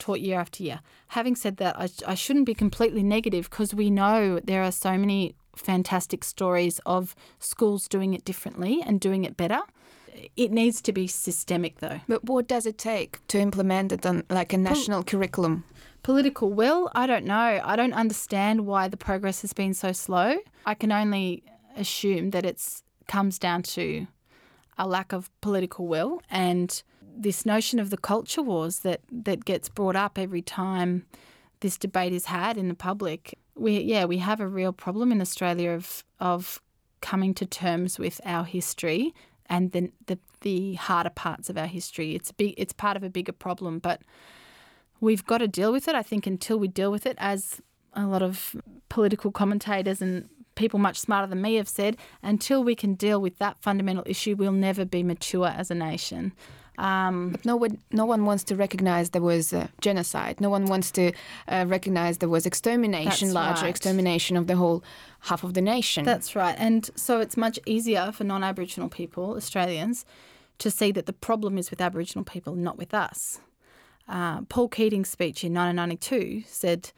taught 0.01 0.21
year 0.21 0.41
after 0.41 0.63
year. 0.63 0.81
Having 1.09 1.37
said 1.37 1.59
that, 1.59 1.79
I, 1.79 1.89
I 2.07 2.15
shouldn't 2.15 2.47
be 2.47 2.55
completely 2.55 3.03
negative 3.03 3.49
because 3.49 3.75
we 3.75 3.91
know 3.91 4.41
there 4.41 4.63
are 4.63 4.73
so 4.73 4.99
many 4.99 5.35
fantastic 5.55 6.25
stories 6.25 6.81
of 6.87 7.15
schools 7.39 7.89
doing 7.89 8.15
it 8.15 8.25
differently 8.25 8.83
and 8.85 9.01
doing 9.01 9.25
it 9.25 9.37
better. 9.37 9.61
It 10.37 10.51
needs 10.51 10.81
to 10.83 10.93
be 10.93 11.07
systemic, 11.07 11.79
though. 11.79 12.01
But 12.09 12.25
what 12.25 12.49
does 12.49 12.67
it 12.67 12.79
take 12.79 13.25
to 13.29 13.39
implement 13.39 13.93
it 13.93 14.05
on 14.05 14.25
like 14.29 14.53
a 14.53 14.59
national 14.59 14.99
well, 14.99 15.05
curriculum? 15.05 15.65
Political 16.03 16.51
will? 16.53 16.91
I 16.95 17.07
don't 17.07 17.25
know. 17.25 17.61
I 17.63 17.77
don't 17.77 17.93
understand 17.93 18.67
why 18.67 18.89
the 18.89 18.97
progress 18.97 19.43
has 19.43 19.53
been 19.53 19.75
so 19.75 19.93
slow. 19.93 20.39
I 20.67 20.75
can 20.75 20.93
only 20.93 21.45
assume 21.77 22.31
that 22.31 22.45
it 22.45 22.83
comes 23.07 23.39
down 23.39 23.63
to 23.63 24.07
a 24.79 24.87
lack 24.87 25.13
of 25.13 25.31
political 25.41 25.87
will 25.87 26.23
and 26.31 26.83
this 27.23 27.45
notion 27.45 27.79
of 27.79 27.91
the 27.91 27.99
culture 27.99 28.43
wars 28.43 28.81
that, 28.81 29.01
that 29.11 29.45
gets 29.45 29.69
brought 29.69 29.97
up 29.97 30.19
every 30.19 30.43
time 30.43 31.07
this 31.61 31.77
debate 31.77 32.13
is 32.13 32.27
had 32.27 32.57
in 32.57 32.69
the 32.69 32.75
public. 32.75 33.39
We 33.55 33.81
yeah, 33.81 34.07
we 34.07 34.19
have 34.19 34.41
a 34.41 34.49
real 34.49 34.73
problem 34.73 35.13
in 35.13 35.21
Australia 35.21 35.71
of 35.71 36.05
of 36.19 36.63
coming 37.03 37.35
to 37.35 37.47
terms 37.47 37.99
with 37.99 38.21
our 38.25 38.45
history 38.45 39.15
and 39.47 39.73
the 39.73 39.93
the, 40.07 40.19
the 40.41 40.75
harder 40.75 41.11
parts 41.11 41.51
of 41.51 41.59
our 41.59 41.67
history. 41.67 42.15
It's 42.15 42.33
big 42.33 42.55
it's 42.57 42.73
part 42.73 42.97
of 42.97 43.03
a 43.03 43.11
bigger 43.11 43.33
problem, 43.33 43.79
but 43.79 44.01
we've 45.01 45.27
got 45.27 45.39
to 45.39 45.49
deal 45.49 45.73
with 45.73 45.89
it. 45.89 45.95
I 45.95 46.03
think 46.03 46.27
until 46.27 46.59
we 46.59 46.69
deal 46.69 46.91
with 46.91 47.05
it, 47.05 47.17
as 47.19 47.61
a 47.93 48.07
lot 48.07 48.23
of 48.23 48.57
political 48.89 49.31
commentators 49.31 50.01
and 50.01 50.29
people 50.55 50.79
much 50.79 50.99
smarter 50.99 51.27
than 51.27 51.43
me 51.43 51.57
have 51.57 51.69
said, 51.69 51.97
until 52.23 52.63
we 52.65 52.75
can 52.75 52.95
deal 52.95 53.21
with 53.21 53.39
that 53.39 53.61
fundamental 53.61 54.05
issue, 54.07 54.37
we'll 54.37 54.53
never 54.53 54.85
be 54.85 55.03
mature 55.03 55.49
as 55.49 55.71
a 55.71 55.75
nation. 55.75 56.33
Um, 56.81 57.33
but 57.33 57.45
no 57.45 57.57
one, 57.57 57.79
no 57.93 58.07
one 58.07 58.25
wants 58.25 58.43
to 58.45 58.57
recognize 58.57 59.11
there 59.11 59.21
was 59.21 59.55
genocide. 59.83 60.41
No 60.41 60.49
one 60.49 60.65
wants 60.65 60.91
to 60.93 61.13
uh, 61.47 61.67
recognize 61.69 62.19
there 62.19 62.29
was 62.29 62.47
extermination, 62.47 63.35
larger 63.35 63.65
right. 63.65 63.69
extermination 63.69 64.35
of 64.35 64.47
the 64.47 64.57
whole 64.57 64.83
half 65.21 65.45
of 65.45 65.53
the 65.53 65.61
nation. 65.61 66.07
That's 66.07 66.35
right. 66.35 66.57
And 66.59 66.89
so 66.97 67.21
it's 67.21 67.37
much 67.37 67.59
easier 67.67 68.11
for 68.13 68.25
non 68.25 68.43
Aboriginal 68.43 68.89
people, 68.89 69.37
Australians, 69.37 70.07
to 70.57 70.71
see 70.71 70.91
that 70.93 71.05
the 71.05 71.13
problem 71.13 71.59
is 71.59 71.71
with 71.71 71.83
Aboriginal 71.83 72.25
people, 72.25 72.55
not 72.55 72.79
with 72.79 72.95
us. 72.95 73.41
Uh, 74.09 74.41
Paul 74.49 74.69
Keating's 74.69 75.11
speech 75.11 75.45
in 75.45 75.53
1992 75.53 76.45
said, 76.47 76.93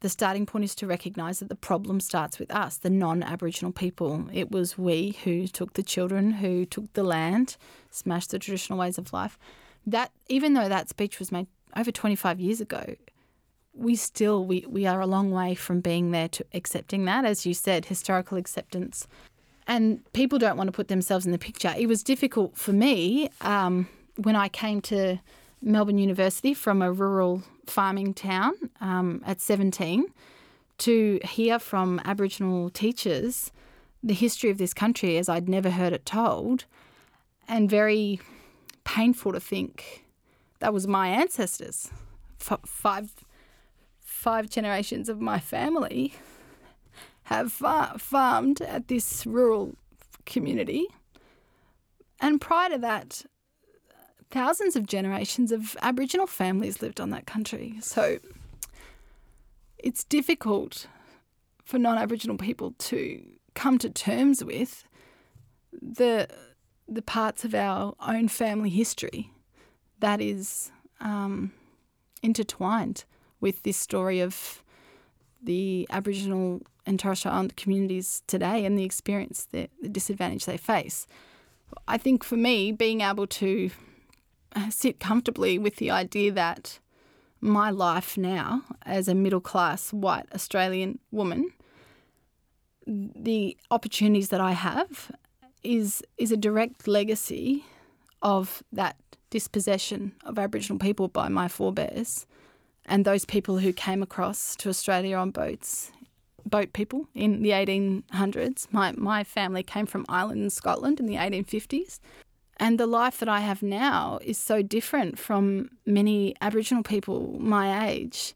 the 0.00 0.08
starting 0.08 0.46
point 0.46 0.64
is 0.64 0.74
to 0.76 0.86
recognise 0.86 1.40
that 1.40 1.48
the 1.48 1.56
problem 1.56 2.00
starts 2.00 2.38
with 2.38 2.54
us, 2.54 2.76
the 2.76 2.90
non 2.90 3.22
Aboriginal 3.22 3.72
people. 3.72 4.28
It 4.32 4.50
was 4.50 4.78
we 4.78 5.16
who 5.24 5.48
took 5.48 5.74
the 5.74 5.82
children, 5.82 6.32
who 6.32 6.64
took 6.64 6.92
the 6.92 7.02
land, 7.02 7.56
smashed 7.90 8.30
the 8.30 8.38
traditional 8.38 8.78
ways 8.78 8.98
of 8.98 9.12
life. 9.12 9.38
That 9.86 10.12
even 10.28 10.54
though 10.54 10.68
that 10.68 10.88
speech 10.88 11.18
was 11.18 11.32
made 11.32 11.48
over 11.76 11.90
25 11.90 12.38
years 12.38 12.60
ago, 12.60 12.94
we 13.74 13.96
still 13.96 14.44
we, 14.44 14.64
we 14.68 14.86
are 14.86 15.00
a 15.00 15.06
long 15.06 15.32
way 15.32 15.54
from 15.54 15.80
being 15.80 16.12
there 16.12 16.28
to 16.28 16.44
accepting 16.54 17.04
that. 17.06 17.24
As 17.24 17.44
you 17.44 17.54
said, 17.54 17.86
historical 17.86 18.38
acceptance. 18.38 19.08
And 19.66 20.00
people 20.12 20.38
don't 20.38 20.56
want 20.56 20.68
to 20.68 20.72
put 20.72 20.88
themselves 20.88 21.26
in 21.26 21.32
the 21.32 21.38
picture. 21.38 21.74
It 21.76 21.88
was 21.88 22.02
difficult 22.02 22.56
for 22.56 22.72
me 22.72 23.28
um, 23.42 23.86
when 24.16 24.34
I 24.34 24.48
came 24.48 24.80
to 24.82 25.18
Melbourne 25.60 25.98
University 25.98 26.54
from 26.54 26.80
a 26.80 26.90
rural 26.90 27.42
farming 27.68 28.14
town 28.14 28.54
um, 28.80 29.22
at 29.26 29.40
17 29.40 30.06
to 30.78 31.20
hear 31.24 31.58
from 31.58 32.00
Aboriginal 32.04 32.70
teachers 32.70 33.50
the 34.02 34.14
history 34.14 34.50
of 34.50 34.58
this 34.58 34.72
country 34.72 35.18
as 35.18 35.28
I'd 35.28 35.48
never 35.48 35.70
heard 35.70 35.92
it 35.92 36.06
told, 36.06 36.64
and 37.48 37.68
very 37.68 38.20
painful 38.84 39.32
to 39.32 39.40
think 39.40 40.04
that 40.60 40.72
was 40.72 40.86
my 40.86 41.08
ancestors. 41.08 41.90
F- 42.40 42.60
five, 42.64 43.10
five 44.00 44.48
generations 44.48 45.08
of 45.08 45.20
my 45.20 45.40
family 45.40 46.14
have 47.24 47.52
far- 47.52 47.98
farmed 47.98 48.60
at 48.62 48.88
this 48.88 49.26
rural 49.26 49.74
community. 50.24 50.86
And 52.20 52.40
prior 52.40 52.70
to 52.70 52.78
that, 52.78 53.24
thousands 54.30 54.76
of 54.76 54.86
generations 54.86 55.52
of 55.52 55.76
Aboriginal 55.82 56.26
families 56.26 56.82
lived 56.82 57.00
on 57.00 57.10
that 57.10 57.26
country. 57.26 57.74
So 57.80 58.18
it's 59.78 60.04
difficult 60.04 60.86
for 61.64 61.78
non 61.78 61.98
Aboriginal 61.98 62.36
people 62.36 62.74
to 62.78 63.22
come 63.54 63.78
to 63.78 63.90
terms 63.90 64.44
with 64.44 64.84
the 65.72 66.28
the 66.88 67.02
parts 67.02 67.44
of 67.44 67.54
our 67.54 67.94
own 68.06 68.28
family 68.28 68.70
history 68.70 69.30
that 70.00 70.20
is 70.20 70.70
um, 71.00 71.52
intertwined 72.22 73.04
with 73.40 73.62
this 73.62 73.76
story 73.76 74.20
of 74.20 74.62
the 75.42 75.86
Aboriginal 75.90 76.62
and 76.86 76.98
Torres 76.98 77.18
Strait 77.20 77.32
Islander 77.32 77.54
communities 77.56 78.22
today 78.26 78.64
and 78.64 78.78
the 78.78 78.84
experience, 78.84 79.46
the, 79.52 79.68
the 79.82 79.88
disadvantage 79.88 80.46
they 80.46 80.56
face. 80.56 81.06
I 81.86 81.98
think 81.98 82.24
for 82.24 82.36
me, 82.36 82.72
being 82.72 83.02
able 83.02 83.26
to 83.26 83.70
Uh, 84.58 84.70
sit 84.70 84.98
comfortably 84.98 85.56
with 85.56 85.76
the 85.76 85.88
idea 85.88 86.32
that 86.32 86.80
my 87.40 87.70
life 87.70 88.18
now 88.18 88.62
as 88.84 89.06
a 89.06 89.14
middle 89.14 89.40
class 89.40 89.92
white 89.92 90.26
Australian 90.34 90.98
woman, 91.12 91.52
the 92.84 93.56
opportunities 93.70 94.30
that 94.30 94.40
I 94.40 94.52
have 94.52 95.12
is 95.62 96.02
is 96.16 96.32
a 96.32 96.36
direct 96.36 96.88
legacy 96.88 97.64
of 98.20 98.64
that 98.72 98.96
dispossession 99.30 100.12
of 100.24 100.40
Aboriginal 100.40 100.80
people 100.80 101.06
by 101.06 101.28
my 101.28 101.46
forebears 101.46 102.26
and 102.84 103.04
those 103.04 103.24
people 103.24 103.58
who 103.58 103.72
came 103.72 104.02
across 104.02 104.56
to 104.56 104.68
Australia 104.68 105.16
on 105.18 105.30
boats, 105.30 105.92
boat 106.44 106.72
people 106.72 107.06
in 107.14 107.42
the 107.42 107.50
1800s. 107.50 108.66
My, 108.72 108.92
my 108.92 109.22
family 109.22 109.62
came 109.62 109.86
from 109.86 110.04
Ireland 110.08 110.40
and 110.40 110.52
Scotland 110.52 110.98
in 110.98 111.06
the 111.06 111.16
1850s. 111.16 112.00
And 112.60 112.78
the 112.78 112.86
life 112.86 113.18
that 113.18 113.28
I 113.28 113.40
have 113.40 113.62
now 113.62 114.18
is 114.22 114.36
so 114.36 114.62
different 114.62 115.18
from 115.18 115.70
many 115.86 116.34
Aboriginal 116.40 116.82
people 116.82 117.36
my 117.38 117.88
age 117.88 118.34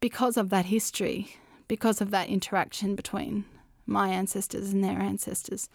because 0.00 0.36
of 0.36 0.50
that 0.50 0.66
history, 0.66 1.36
because 1.68 2.00
of 2.00 2.10
that 2.10 2.28
interaction 2.28 2.96
between 2.96 3.44
my 3.86 4.08
ancestors 4.08 4.72
and 4.72 4.82
their 4.82 4.98
ancestors. 4.98 5.68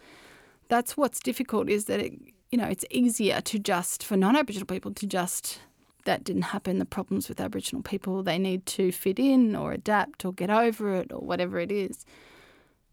That's 0.68 0.96
what's 0.96 1.20
difficult 1.20 1.70
is 1.70 1.86
that 1.86 2.00
it, 2.00 2.12
you 2.50 2.58
know, 2.58 2.66
it's 2.66 2.84
easier 2.90 3.40
to 3.42 3.58
just 3.58 4.02
for 4.02 4.16
non-Aboriginal 4.16 4.66
people 4.66 4.92
to 4.94 5.06
just 5.06 5.60
that 6.04 6.24
didn't 6.24 6.42
happen. 6.42 6.78
The 6.78 6.84
problems 6.84 7.28
with 7.28 7.40
Aboriginal 7.40 7.82
people, 7.82 8.22
they 8.22 8.38
need 8.38 8.66
to 8.66 8.92
fit 8.92 9.18
in 9.18 9.54
or 9.54 9.72
adapt 9.72 10.24
or 10.24 10.32
get 10.32 10.50
over 10.50 10.94
it 10.94 11.12
or 11.12 11.20
whatever 11.20 11.58
it 11.60 11.70
is. 11.70 12.04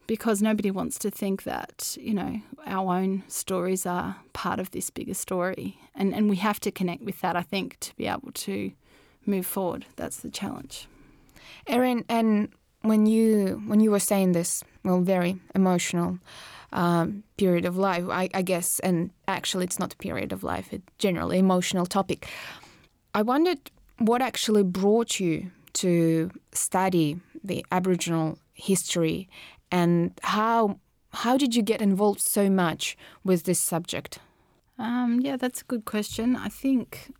Because 0.06 0.42
nobody 0.42 0.70
wants 0.70 1.00
to 1.00 1.10
think 1.10 1.44
that, 1.44 1.98
you 2.00 2.14
know, 2.14 2.42
our 2.66 2.96
own 2.96 3.24
stories 3.28 3.86
are 3.86 4.18
part 4.34 4.60
of 4.60 4.72
this 4.72 4.90
bigger 4.90 5.14
story. 5.14 5.78
And, 5.96 6.14
and 6.14 6.30
we 6.30 6.36
have 6.38 6.60
to 6.62 6.72
connect 6.72 7.04
with 7.04 7.22
that, 7.22 7.36
I 7.36 7.42
think, 7.42 7.80
to 7.80 7.96
be 7.96 8.08
able 8.08 8.32
to 8.34 8.74
move 9.26 9.46
forward. 9.46 9.86
That's 9.96 10.18
the 10.18 10.30
challenge. 10.30 10.88
Erin, 11.68 12.04
and 12.10 12.50
when 12.82 13.06
you 13.06 13.62
when 13.68 13.80
you 13.80 13.92
were 13.92 14.00
saying 14.00 14.34
this, 14.34 14.64
well, 14.84 15.02
very 15.02 15.40
emotional 15.56 16.20
um, 16.74 17.24
period 17.38 17.66
of 17.66 17.78
life, 17.78 18.06
I, 18.10 18.30
I, 18.34 18.42
guess, 18.42 18.80
and 18.80 19.12
actually, 19.28 19.66
it's 19.66 19.80
not 19.80 19.94
a 19.94 19.98
period 19.98 20.34
of 20.34 20.44
life; 20.44 20.68
it's 20.72 20.86
generally 20.98 21.40
emotional 21.40 21.86
topic. 21.86 22.28
I 23.14 23.22
wondered 23.22 23.72
what 24.00 24.22
actually 24.22 24.64
brought 24.64 25.20
you 25.20 25.52
to 25.74 26.32
study 26.52 27.20
the 27.44 27.66
Aboriginal 27.72 28.38
history 28.54 29.30
and 29.74 30.12
how 30.24 30.80
how 31.14 31.38
did 31.38 31.56
you 31.56 31.62
get 31.62 31.82
involved 31.82 32.22
so 32.22 32.50
much 32.50 32.98
with 33.24 33.44
this 33.44 33.60
subject? 33.60 34.20
Um, 34.80 35.20
yeah, 35.22 35.38
that's 35.38 35.62
a 35.62 35.66
good 35.66 35.86
question. 35.86 36.36
I 36.36 36.50
think 36.50 37.14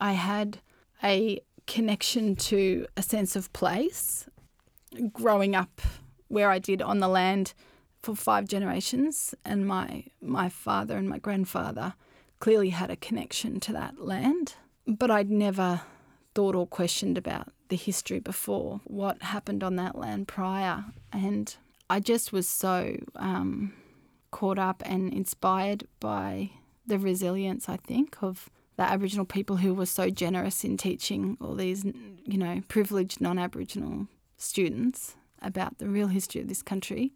I 0.00 0.12
had 0.12 0.58
a 1.02 1.40
connection 1.66 2.36
to 2.36 2.86
a 2.96 3.02
sense 3.02 3.36
of 3.36 3.52
place 3.52 4.26
growing 5.12 5.54
up 5.54 5.80
where 6.28 6.50
I 6.50 6.58
did 6.58 6.80
on 6.80 7.00
the 7.00 7.08
land 7.08 7.54
for 8.02 8.14
five 8.14 8.46
generations, 8.46 9.34
and 9.44 9.66
my 9.66 10.04
my 10.20 10.48
father 10.48 10.96
and 10.96 11.08
my 11.08 11.18
grandfather 11.18 11.94
clearly 12.40 12.70
had 12.70 12.90
a 12.90 12.96
connection 12.96 13.60
to 13.60 13.72
that 13.72 13.98
land 13.98 14.54
but 14.86 15.10
I'd 15.10 15.30
never 15.30 15.82
thought 16.34 16.54
or 16.54 16.66
questioned 16.66 17.16
about 17.16 17.48
the 17.68 17.76
history 17.76 18.20
before, 18.20 18.80
what 18.84 19.22
happened 19.22 19.62
on 19.64 19.76
that 19.76 19.96
land 19.96 20.28
prior. 20.28 20.84
And 21.12 21.54
I 21.90 22.00
just 22.00 22.32
was 22.32 22.48
so 22.48 22.96
um, 23.16 23.72
caught 24.30 24.58
up 24.58 24.82
and 24.84 25.12
inspired 25.12 25.86
by 26.00 26.50
the 26.86 26.98
resilience, 26.98 27.68
I 27.68 27.76
think, 27.76 28.16
of 28.22 28.50
the 28.76 28.82
Aboriginal 28.82 29.24
people 29.24 29.56
who 29.58 29.74
were 29.74 29.86
so 29.86 30.10
generous 30.10 30.64
in 30.64 30.76
teaching 30.76 31.36
all 31.40 31.54
these, 31.54 31.84
you 31.84 32.38
know, 32.38 32.62
privileged 32.68 33.20
non 33.20 33.38
Aboriginal 33.38 34.08
students 34.36 35.16
about 35.40 35.78
the 35.78 35.88
real 35.88 36.08
history 36.08 36.40
of 36.40 36.48
this 36.48 36.62
country. 36.62 37.12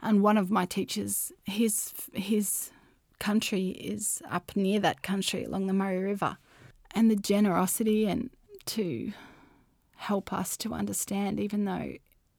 And 0.00 0.22
one 0.22 0.36
of 0.36 0.50
my 0.50 0.66
teachers, 0.66 1.32
his 1.44 1.92
his 2.12 2.70
country 3.18 3.68
is 3.70 4.22
up 4.30 4.54
near 4.54 4.78
that 4.80 5.02
country 5.02 5.44
along 5.44 5.66
the 5.66 5.72
Murray 5.72 5.98
River 5.98 6.36
and 6.94 7.10
the 7.10 7.16
generosity 7.16 8.06
and 8.06 8.30
to 8.66 9.12
help 9.96 10.32
us 10.32 10.56
to 10.58 10.74
understand, 10.74 11.40
even 11.40 11.64
though 11.64 11.94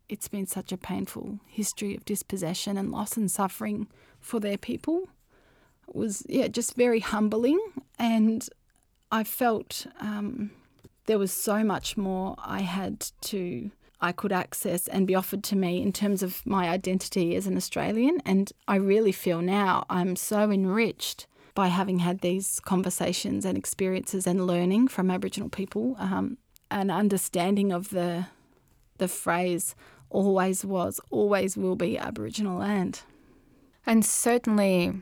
it's 0.10 0.28
been 0.28 0.46
such 0.46 0.72
a 0.72 0.78
painful 0.78 1.40
history 1.48 1.96
of 1.96 2.06
dispossession 2.06 2.78
and 2.78 2.92
loss 2.92 3.18
and 3.18 3.30
suffering 3.30 3.88
for 4.20 4.40
their 4.40 4.58
people, 4.58 5.08
It 5.88 5.96
was 5.96 6.24
yeah 6.28 6.48
just 6.48 6.76
very 6.76 7.00
humbling. 7.00 7.60
And 7.98 8.48
I 9.12 9.24
felt 9.24 9.86
um, 10.00 10.52
there 11.06 11.20
was 11.20 11.32
so 11.32 11.64
much 11.64 11.98
more 11.98 12.36
I 12.40 12.62
had 12.62 13.12
to 13.22 13.72
I 14.02 14.12
could 14.12 14.32
access 14.32 14.88
and 14.88 15.08
be 15.08 15.16
offered 15.16 15.44
to 15.46 15.56
me 15.56 15.82
in 15.82 15.94
terms 15.94 16.22
of 16.22 16.46
my 16.46 16.70
identity 16.70 17.36
as 17.36 17.48
an 17.48 17.58
Australian. 17.58 18.22
And 18.26 18.52
I 18.68 18.76
really 18.76 19.12
feel 19.12 19.42
now 19.42 19.86
I'm 19.90 20.16
so 20.16 20.52
enriched 20.52 21.28
by 21.54 21.68
having 21.68 22.00
had 22.00 22.20
these 22.20 22.60
conversations 22.60 23.46
and 23.46 23.58
experiences 23.58 24.28
and 24.28 24.46
learning 24.46 24.90
from 24.90 25.10
Aboriginal 25.10 25.50
people, 25.50 25.96
um, 25.98 26.38
an 26.70 26.90
understanding 26.90 27.72
of 27.72 27.90
the 27.90 28.28
the 28.98 29.08
phrase 29.08 29.76
always 30.16 30.64
was, 30.64 31.02
always 31.12 31.58
will 31.58 31.76
be 31.76 31.98
Aboriginal 31.98 32.60
land. 32.60 33.02
And 33.86 34.06
certainly, 34.06 34.94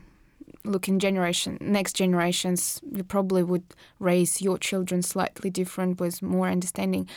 look 0.64 0.88
in 0.88 0.98
generation, 0.98 1.56
next 1.60 1.94
generations, 1.94 2.80
you 2.90 3.04
probably 3.04 3.44
would 3.44 3.62
raise 4.00 4.42
your 4.42 4.58
children 4.58 5.02
slightly 5.02 5.50
different 5.50 6.00
with 6.00 6.20
more 6.20 6.48
understanding. 6.48 7.08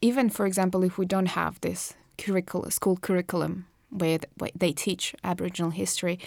Even, 0.00 0.30
for 0.30 0.46
example, 0.46 0.82
if 0.84 0.96
we 0.96 1.04
don't 1.04 1.36
have 1.42 1.60
this 1.60 1.92
curriculum, 2.16 2.70
school 2.70 2.96
curriculum 2.96 3.66
where 3.90 4.18
they 4.54 4.72
teach 4.72 5.14
Aboriginal 5.22 5.70
history, 5.70 6.18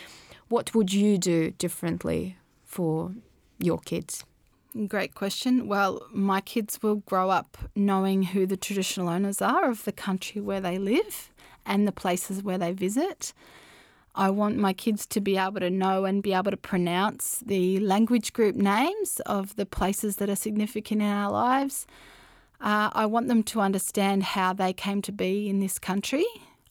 what 0.49 0.75
would 0.75 0.93
you 0.93 1.17
do 1.17 1.51
differently 1.51 2.37
for 2.63 3.13
your 3.57 3.79
kids? 3.79 4.23
Great 4.87 5.15
question. 5.15 5.67
Well, 5.67 6.03
my 6.11 6.41
kids 6.41 6.79
will 6.83 6.97
grow 6.97 7.29
up 7.29 7.57
knowing 7.75 8.23
who 8.23 8.45
the 8.45 8.57
traditional 8.57 9.09
owners 9.09 9.41
are 9.41 9.69
of 9.69 9.85
the 9.85 9.91
country 9.91 10.41
where 10.41 10.61
they 10.61 10.77
live 10.77 11.31
and 11.65 11.87
the 11.87 11.91
places 11.91 12.43
where 12.43 12.57
they 12.57 12.73
visit. 12.73 13.33
I 14.13 14.29
want 14.29 14.57
my 14.57 14.73
kids 14.73 15.05
to 15.07 15.21
be 15.21 15.37
able 15.37 15.59
to 15.59 15.69
know 15.69 16.05
and 16.05 16.23
be 16.23 16.33
able 16.33 16.51
to 16.51 16.57
pronounce 16.57 17.43
the 17.45 17.79
language 17.79 18.33
group 18.33 18.55
names 18.55 19.19
of 19.25 19.55
the 19.55 19.65
places 19.65 20.17
that 20.17 20.29
are 20.29 20.35
significant 20.35 21.01
in 21.01 21.07
our 21.07 21.31
lives. 21.31 21.87
Uh, 22.59 22.89
I 22.93 23.05
want 23.05 23.27
them 23.27 23.43
to 23.43 23.61
understand 23.61 24.23
how 24.23 24.53
they 24.53 24.73
came 24.73 25.01
to 25.03 25.11
be 25.11 25.49
in 25.49 25.59
this 25.59 25.77
country 25.77 26.25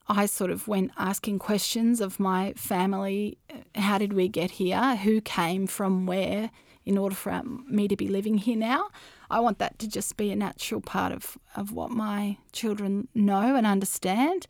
I 0.09 0.27
sort 0.27 0.51
of 0.51 0.69
went 0.69 0.93
asking 0.97 1.41
questions 1.41 2.01
of 2.01 2.21
my 2.21 2.53
family 2.53 3.39
how 3.75 3.99
did 3.99 4.13
we 4.13 4.29
get 4.29 4.53
here? 4.53 4.97
Who 4.97 5.21
came 5.21 5.67
from 5.67 6.07
where 6.07 6.51
in 6.87 6.97
order 6.97 7.15
for 7.15 7.33
um, 7.33 7.67
me 7.69 7.89
to 7.89 7.97
be 7.97 8.09
living 8.09 8.39
here 8.39 8.57
now? 8.57 8.89
I 9.29 9.41
want 9.41 9.59
that 9.59 9.79
to 9.81 9.89
just 9.89 10.17
be 10.17 10.31
a 10.31 10.37
natural 10.37 10.81
part 10.81 11.13
of, 11.13 11.37
of 11.57 11.73
what 11.73 11.91
my 11.91 12.39
children 12.53 13.09
know 13.15 13.57
and 13.57 13.67
understand, 13.67 14.47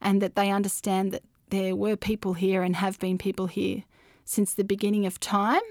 and 0.00 0.22
that 0.22 0.36
they 0.36 0.50
understand 0.50 1.12
that 1.12 1.22
there 1.48 1.74
were 1.74 1.96
people 1.96 2.34
here 2.34 2.62
and 2.62 2.76
have 2.76 2.98
been 2.98 3.18
people 3.18 3.46
here 3.48 3.82
since 4.24 4.54
the 4.54 4.62
beginning 4.62 5.06
of 5.06 5.18
time. 5.18 5.62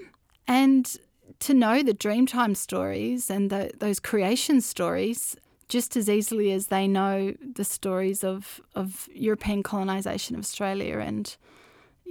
And 0.46 0.94
to 1.38 1.54
know 1.54 1.82
the 1.82 1.94
Dreamtime 1.94 2.56
stories 2.56 3.30
and 3.30 3.48
the, 3.48 3.70
those 3.78 4.00
creation 4.00 4.60
stories 4.60 5.36
just 5.68 5.96
as 5.96 6.10
easily 6.10 6.50
as 6.50 6.66
they 6.66 6.88
know 6.88 7.32
the 7.54 7.64
stories 7.64 8.24
of, 8.24 8.60
of 8.74 9.08
European 9.14 9.62
colonisation 9.62 10.34
of 10.34 10.40
Australia 10.40 10.98
and, 10.98 11.36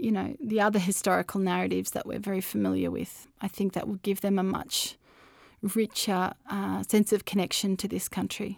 you 0.01 0.11
know, 0.11 0.35
the 0.39 0.61
other 0.61 0.79
historical 0.79 1.39
narratives 1.39 1.91
that 1.91 2.05
we're 2.05 2.19
very 2.19 2.41
familiar 2.41 2.91
with. 2.91 3.27
I 3.41 3.47
think 3.47 3.73
that 3.73 3.87
will 3.87 3.99
give 4.03 4.21
them 4.21 4.39
a 4.39 4.43
much 4.43 4.97
richer 5.61 6.33
uh, 6.49 6.83
sense 6.83 7.11
of 7.11 7.25
connection 7.25 7.75
to 7.77 7.87
this 7.87 8.07
country. 8.07 8.57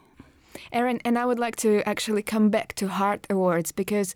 Erin, 0.71 0.99
and 1.05 1.17
I 1.17 1.25
would 1.25 1.39
like 1.39 1.55
to 1.57 1.81
actually 1.87 2.23
come 2.23 2.49
back 2.49 2.73
to 2.75 2.87
Heart 2.87 3.27
Awards 3.29 3.71
because 3.71 4.13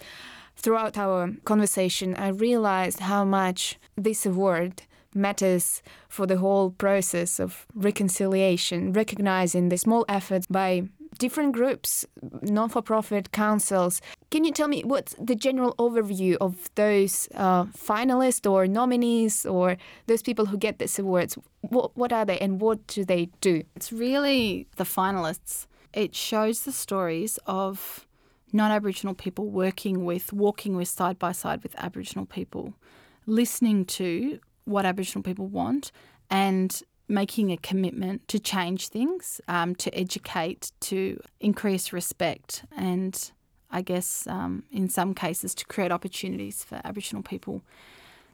throughout 0.55 0.97
our 0.97 1.31
conversation, 1.45 2.15
I 2.15 2.29
realized 2.29 2.99
how 2.99 3.23
much 3.25 3.77
this 3.95 4.25
award 4.25 4.83
matters 5.13 5.81
for 6.09 6.27
the 6.27 6.37
whole 6.37 6.71
process 6.71 7.39
of 7.39 7.65
reconciliation, 7.73 8.91
recognizing 8.91 9.69
the 9.69 9.77
small 9.77 10.05
efforts 10.09 10.45
by 10.47 10.89
different 11.17 11.53
groups, 11.53 12.05
non 12.41 12.69
for 12.69 12.81
profit 12.81 13.31
councils. 13.31 14.01
Can 14.35 14.43
you 14.43 14.51
tell 14.51 14.67
me 14.67 14.83
what's 14.83 15.15
the 15.17 15.33
general 15.33 15.75
overview 15.75 16.35
of 16.41 16.69
those 16.75 17.29
uh, 17.35 17.63
finalists 17.67 18.45
or 18.51 18.67
nominees 18.67 19.45
or 19.45 19.77
those 20.07 20.21
people 20.21 20.47
who 20.47 20.57
get 20.57 20.77
these 20.77 20.99
awards? 20.99 21.37
What, 21.61 21.95
what 21.95 22.11
are 22.11 22.25
they 22.25 22.37
and 22.39 22.59
what 22.59 22.85
do 22.87 23.05
they 23.05 23.29
do? 23.39 23.63
It's 23.77 23.93
really 23.93 24.67
the 24.75 24.83
finalists. 24.83 25.67
It 25.93 26.13
shows 26.13 26.63
the 26.63 26.73
stories 26.73 27.39
of 27.45 28.05
non 28.51 28.71
Aboriginal 28.71 29.15
people 29.15 29.45
working 29.49 30.03
with, 30.03 30.33
walking 30.33 30.75
with 30.75 30.89
side 30.89 31.17
by 31.17 31.31
side 31.31 31.63
with 31.63 31.73
Aboriginal 31.77 32.25
people, 32.25 32.73
listening 33.25 33.85
to 33.85 34.39
what 34.65 34.85
Aboriginal 34.85 35.23
people 35.23 35.47
want 35.47 35.93
and 36.29 36.81
making 37.07 37.53
a 37.53 37.57
commitment 37.57 38.27
to 38.27 38.39
change 38.39 38.89
things, 38.89 39.39
um, 39.47 39.75
to 39.75 39.97
educate, 39.97 40.73
to 40.81 41.21
increase 41.39 41.93
respect, 41.93 42.65
and 42.75 43.31
I 43.71 43.81
guess 43.81 44.27
um, 44.27 44.63
in 44.71 44.89
some 44.89 45.13
cases 45.13 45.53
to 45.55 45.65
create 45.65 45.91
opportunities 45.91 46.63
for 46.63 46.81
Aboriginal 46.83 47.23
people. 47.23 47.61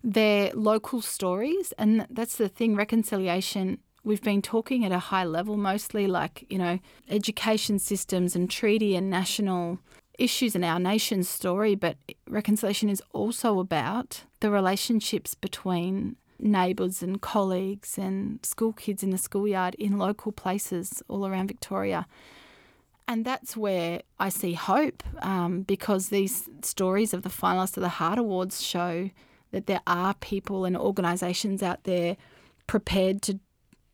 Their 0.04 0.52
local 0.54 1.02
stories, 1.02 1.74
and 1.78 2.08
that's 2.10 2.36
the 2.36 2.50
thing, 2.50 2.76
reconciliation. 2.76 3.80
We've 4.04 4.22
been 4.22 4.42
talking 4.42 4.84
at 4.84 4.92
a 4.92 4.98
high 4.98 5.26
level, 5.26 5.58
mostly 5.58 6.08
like, 6.08 6.46
you 6.50 6.58
know, 6.58 6.80
education 7.08 7.78
systems 7.78 8.36
and 8.36 8.50
treaty 8.50 8.96
and 8.96 9.10
national 9.12 9.78
issues 10.18 10.56
in 10.56 10.64
our 10.64 10.80
nation's 10.80 11.30
story, 11.30 11.76
but 11.76 11.98
reconciliation 12.28 12.90
is 12.90 13.02
also 13.14 13.60
about 13.60 14.24
the 14.40 14.50
relationships 14.50 15.36
between 15.36 16.16
neighbours 16.40 17.04
and 17.04 17.22
colleagues 17.22 17.98
and 17.98 18.44
school 18.44 18.74
kids 18.74 19.04
in 19.04 19.12
the 19.12 19.18
schoolyard 19.18 19.76
in 19.76 19.98
local 19.98 20.32
places 20.32 21.04
all 21.08 21.28
around 21.28 21.48
Victoria. 21.48 22.08
And 23.08 23.26
that's 23.26 23.58
where 23.58 24.02
I 24.20 24.30
see 24.30 24.54
hope 24.54 25.04
um, 25.22 25.64
because 25.64 26.10
these 26.10 26.50
stories 26.62 27.14
of 27.14 27.24
the 27.24 27.30
finalists 27.30 27.78
of 27.78 27.82
the 27.82 27.90
Heart 27.90 28.20
Awards 28.20 28.62
show 28.62 29.10
that 29.52 29.66
there 29.66 29.82
are 29.86 30.14
people 30.16 30.64
and 30.66 30.78
organisations 30.78 31.62
out 31.62 31.84
there 31.84 32.16
prepared 32.68 33.22
to 33.24 33.40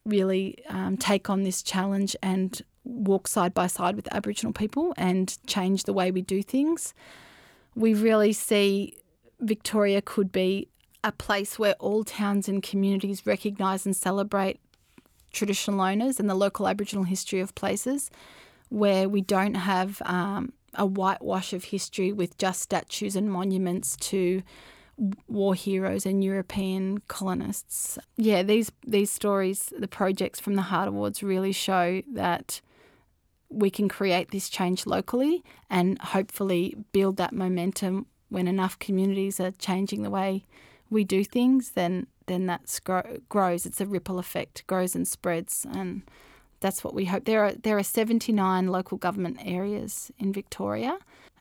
really 0.05 0.63
um, 0.69 0.97
take 0.97 1.29
on 1.29 1.43
this 1.43 1.63
challenge 1.63 2.15
and 2.21 2.61
walk 2.83 3.27
side 3.27 3.53
by 3.53 3.67
side 3.67 3.95
with 3.95 4.07
Aboriginal 4.13 4.53
people 4.53 4.93
and 4.97 5.37
change 5.47 5.83
the 5.83 5.93
way 5.93 6.11
we 6.11 6.21
do 6.21 6.41
things. 6.41 6.93
We 7.75 7.93
really 7.93 8.33
see 8.33 8.97
Victoria 9.39 10.01
could 10.01 10.31
be 10.31 10.69
a 11.03 11.11
place 11.11 11.59
where 11.59 11.73
all 11.73 12.03
towns 12.03 12.47
and 12.47 12.63
communities 12.63 13.25
recognise 13.25 13.85
and 13.85 13.95
celebrate 13.95 14.59
traditional 15.31 15.81
owners 15.81 16.19
and 16.19 16.29
the 16.29 16.35
local 16.35 16.67
Aboriginal 16.67 17.03
history 17.03 17.39
of 17.39 17.53
places, 17.55 18.09
where 18.69 19.07
we 19.07 19.21
don't 19.21 19.55
have 19.55 20.01
um, 20.05 20.53
a 20.73 20.85
whitewash 20.85 21.53
of 21.53 21.65
history 21.65 22.11
with 22.11 22.37
just 22.37 22.61
statues 22.61 23.15
and 23.15 23.31
monuments 23.31 23.95
to 23.97 24.41
war 25.27 25.53
heroes 25.53 26.05
and 26.05 26.23
European 26.23 26.99
colonists. 27.07 27.99
Yeah, 28.17 28.43
these 28.43 28.71
these 28.85 29.11
stories, 29.11 29.71
the 29.77 29.87
projects 29.87 30.39
from 30.39 30.55
the 30.55 30.63
Heart 30.63 30.87
Awards 30.87 31.21
really 31.21 31.51
show 31.51 32.01
that 32.13 32.61
we 33.49 33.69
can 33.69 33.87
create 33.87 34.31
this 34.31 34.49
change 34.49 34.85
locally 34.85 35.43
and 35.69 35.99
hopefully 35.99 36.75
build 36.91 37.17
that 37.17 37.33
momentum 37.33 38.07
when 38.29 38.47
enough 38.47 38.77
communities 38.79 39.39
are 39.39 39.51
changing 39.51 40.03
the 40.03 40.09
way 40.09 40.45
we 40.89 41.03
do 41.03 41.23
things, 41.23 41.71
then 41.71 42.07
then 42.25 42.45
that 42.47 42.79
grows. 43.29 43.65
It's 43.65 43.79
a 43.79 43.85
ripple 43.85 44.19
effect, 44.19 44.65
grows 44.67 44.95
and 44.95 45.07
spreads, 45.07 45.65
and 45.69 46.01
that's 46.59 46.83
what 46.83 46.93
we 46.93 47.05
hope. 47.05 47.25
There 47.25 47.43
are 47.45 47.51
there 47.53 47.77
are 47.77 47.83
79 47.83 48.67
local 48.67 48.97
government 48.97 49.37
areas 49.43 50.11
in 50.17 50.33
Victoria, 50.33 50.97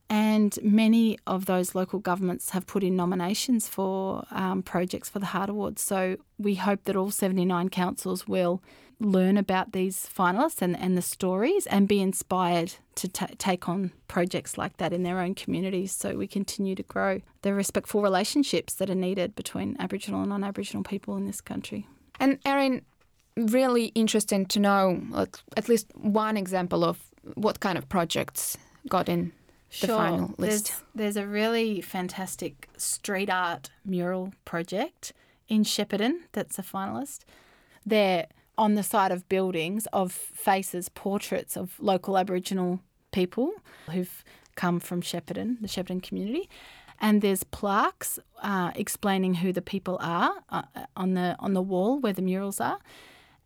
and 0.08 0.58
many 0.62 1.18
of 1.26 1.46
those 1.46 1.74
local 1.74 1.98
governments 1.98 2.50
have 2.50 2.66
put 2.66 2.84
in 2.84 2.96
nominations 2.96 3.68
for 3.68 4.24
um, 4.30 4.62
projects 4.62 5.08
for 5.08 5.18
the 5.18 5.26
Heart 5.26 5.50
Awards. 5.50 5.82
So 5.82 6.16
we 6.38 6.56
hope 6.56 6.84
that 6.84 6.96
all 6.96 7.10
79 7.10 7.70
councils 7.70 8.28
will 8.28 8.62
learn 8.98 9.36
about 9.36 9.72
these 9.72 10.08
finalists 10.16 10.62
and, 10.62 10.78
and 10.78 10.96
the 10.96 11.02
stories 11.02 11.66
and 11.66 11.86
be 11.86 12.00
inspired 12.00 12.74
to 12.94 13.08
t- 13.08 13.26
take 13.36 13.68
on 13.68 13.92
projects 14.08 14.56
like 14.56 14.78
that 14.78 14.92
in 14.92 15.02
their 15.02 15.20
own 15.20 15.34
communities 15.34 15.92
so 15.92 16.16
we 16.16 16.26
continue 16.26 16.74
to 16.74 16.82
grow 16.82 17.20
the 17.42 17.52
respectful 17.52 18.00
relationships 18.00 18.72
that 18.74 18.88
are 18.88 18.94
needed 18.94 19.34
between 19.34 19.76
Aboriginal 19.78 20.22
and 20.22 20.30
non 20.30 20.42
Aboriginal 20.42 20.82
people 20.82 21.16
in 21.16 21.26
this 21.26 21.42
country. 21.42 21.86
And 22.18 22.38
Erin, 22.46 22.82
really 23.36 23.86
interesting 23.94 24.46
to 24.46 24.60
know 24.60 25.02
at 25.56 25.68
least 25.68 25.86
one 25.94 26.36
example 26.36 26.84
of 26.84 26.98
what 27.34 27.60
kind 27.60 27.76
of 27.76 27.88
projects 27.88 28.56
got 28.88 29.08
in 29.08 29.32
the 29.80 29.86
sure. 29.88 29.96
final 29.96 30.34
list. 30.38 30.66
There's, 30.66 30.82
there's 30.94 31.16
a 31.16 31.26
really 31.26 31.80
fantastic 31.80 32.68
street 32.76 33.28
art 33.30 33.70
mural 33.84 34.32
project 34.44 35.12
in 35.48 35.64
Shepparton 35.64 36.20
that's 36.32 36.58
a 36.58 36.62
finalist. 36.62 37.20
They're 37.84 38.26
on 38.58 38.74
the 38.74 38.82
side 38.82 39.12
of 39.12 39.28
buildings 39.28 39.86
of 39.92 40.12
faces, 40.12 40.88
portraits 40.88 41.56
of 41.56 41.78
local 41.78 42.16
Aboriginal 42.16 42.80
people 43.12 43.52
who've 43.90 44.24
come 44.54 44.80
from 44.80 45.02
Shepparton, 45.02 45.60
the 45.60 45.68
Shepparton 45.68 46.02
community. 46.02 46.48
And 46.98 47.20
there's 47.20 47.44
plaques 47.44 48.18
uh, 48.42 48.70
explaining 48.74 49.34
who 49.34 49.52
the 49.52 49.60
people 49.60 49.98
are 50.00 50.32
uh, 50.48 50.62
on 50.96 51.12
the 51.12 51.36
on 51.38 51.52
the 51.52 51.60
wall 51.60 52.00
where 52.00 52.14
the 52.14 52.22
murals 52.22 52.58
are. 52.58 52.78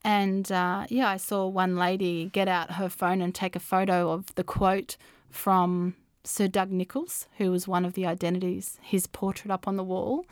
And 0.03 0.51
uh, 0.51 0.87
yeah, 0.89 1.09
I 1.09 1.17
saw 1.17 1.47
one 1.47 1.77
lady 1.77 2.31
get 2.33 2.49
out 2.49 2.73
her 2.73 2.89
phone 2.89 3.21
and 3.21 3.35
take 3.35 3.55
a 3.55 3.61
photo 3.61 4.11
of 4.11 4.35
the 4.35 4.45
quote 4.45 4.97
from 5.31 5.95
Sir 6.25 6.49
Doug 6.49 6.71
Nicholls, 6.71 7.27
who 7.39 7.51
was 7.51 7.69
one 7.69 7.85
of 7.85 7.95
the 7.95 8.07
identities, 8.07 8.79
his 8.83 9.07
portrait 9.07 9.51
up 9.51 9.69
on 9.69 9.77
the 9.77 9.85
wall. 9.85 10.25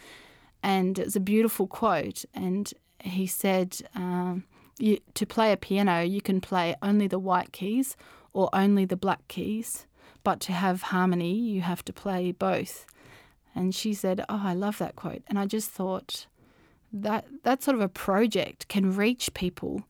And 0.62 0.98
it 0.98 1.04
was 1.04 1.16
a 1.16 1.20
beautiful 1.20 1.66
quote. 1.66 2.24
And 2.34 2.72
he 3.00 3.26
said, 3.26 3.78
um, 3.94 4.44
you, 4.78 4.98
to 5.14 5.26
play 5.26 5.52
a 5.52 5.56
piano, 5.56 6.02
you 6.02 6.20
can 6.20 6.40
play 6.40 6.74
only 6.82 7.06
the 7.06 7.18
white 7.18 7.52
keys 7.52 7.96
or 8.32 8.48
only 8.52 8.84
the 8.84 8.96
black 8.96 9.26
keys, 9.28 9.86
but 10.24 10.40
to 10.40 10.52
have 10.52 10.82
harmony, 10.82 11.34
you 11.34 11.60
have 11.60 11.84
to 11.84 11.92
play 11.92 12.32
both. 12.32 12.86
And 13.54 13.74
she 13.74 13.94
said, 13.94 14.24
Oh, 14.28 14.42
I 14.44 14.54
love 14.54 14.78
that 14.78 14.96
quote. 14.96 15.22
And 15.28 15.38
I 15.38 15.46
just 15.46 15.70
thought 15.70 16.26
that 16.92 17.26
that 17.42 17.62
sort 17.62 17.74
of 17.74 17.80
a 17.80 17.88
project 17.88 18.68
can 18.68 18.94
reach 18.94 19.32
people 19.34 19.82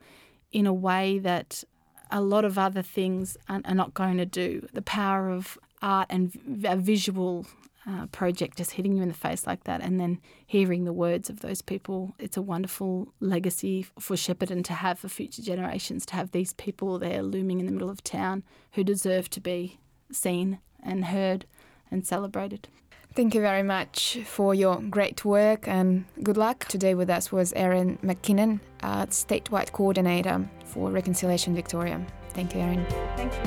in 0.52 0.66
a 0.66 0.72
way 0.72 1.18
that 1.18 1.64
a 2.10 2.20
lot 2.20 2.44
of 2.44 2.58
other 2.58 2.82
things 2.82 3.36
are, 3.48 3.60
are 3.64 3.74
not 3.74 3.94
going 3.94 4.16
to 4.16 4.26
do. 4.26 4.66
The 4.72 4.82
power 4.82 5.30
of 5.30 5.58
art 5.82 6.06
and 6.10 6.32
a 6.64 6.76
visual 6.76 7.46
uh, 7.88 8.06
project 8.06 8.58
just 8.58 8.72
hitting 8.72 8.96
you 8.96 9.02
in 9.02 9.08
the 9.08 9.14
face 9.14 9.46
like 9.46 9.64
that 9.64 9.80
and 9.80 9.98
then 9.98 10.20
hearing 10.46 10.84
the 10.84 10.92
words 10.92 11.30
of 11.30 11.40
those 11.40 11.62
people. 11.62 12.14
It's 12.18 12.36
a 12.36 12.42
wonderful 12.42 13.12
legacy 13.20 13.86
for 13.98 14.14
Shepparton 14.16 14.62
to 14.64 14.74
have 14.74 14.98
for 14.98 15.08
future 15.08 15.42
generations, 15.42 16.04
to 16.06 16.16
have 16.16 16.32
these 16.32 16.52
people 16.54 16.98
there 16.98 17.22
looming 17.22 17.60
in 17.60 17.66
the 17.66 17.72
middle 17.72 17.90
of 17.90 18.04
town 18.04 18.42
who 18.72 18.84
deserve 18.84 19.30
to 19.30 19.40
be 19.40 19.78
seen 20.12 20.58
and 20.82 21.06
heard 21.06 21.46
and 21.90 22.06
celebrated. 22.06 22.68
Thank 23.14 23.34
you 23.34 23.40
very 23.40 23.62
much 23.64 24.18
for 24.24 24.54
your 24.54 24.80
great 24.80 25.24
work 25.24 25.66
and 25.66 26.04
good 26.22 26.36
luck. 26.36 26.66
Today 26.66 26.94
with 26.94 27.10
us 27.10 27.32
was 27.32 27.52
Erin 27.54 27.98
McKinnon, 28.04 28.60
uh, 28.82 29.06
statewide 29.06 29.72
coordinator 29.72 30.48
for 30.64 30.90
Reconciliation 30.90 31.54
Victoria. 31.54 32.00
Thank 32.30 32.54
you, 32.54 32.60
Erin. 32.60 32.86
Thank 33.16 33.32
you. 33.34 33.40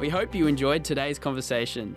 We 0.00 0.08
hope 0.08 0.34
you 0.34 0.46
enjoyed 0.46 0.82
today's 0.82 1.18
conversation. 1.18 1.94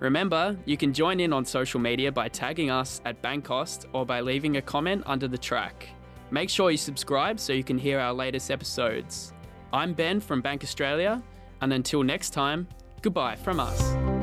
Remember, 0.00 0.56
you 0.66 0.76
can 0.76 0.92
join 0.92 1.20
in 1.20 1.32
on 1.32 1.44
social 1.44 1.80
media 1.80 2.12
by 2.12 2.28
tagging 2.28 2.68
us 2.68 3.00
at 3.04 3.22
Bankaust 3.22 3.86
or 3.92 4.04
by 4.04 4.20
leaving 4.20 4.56
a 4.56 4.62
comment 4.62 5.04
under 5.06 5.28
the 5.28 5.38
track. 5.38 5.88
Make 6.30 6.50
sure 6.50 6.70
you 6.70 6.76
subscribe 6.76 7.38
so 7.38 7.52
you 7.52 7.64
can 7.64 7.78
hear 7.78 8.00
our 8.00 8.12
latest 8.12 8.50
episodes. 8.50 9.32
I'm 9.72 9.94
Ben 9.94 10.20
from 10.20 10.42
Bank 10.42 10.64
Australia, 10.64 11.22
and 11.60 11.72
until 11.72 12.02
next 12.02 12.30
time, 12.30 12.66
goodbye 13.02 13.36
from 13.36 13.60
us. 13.60 14.13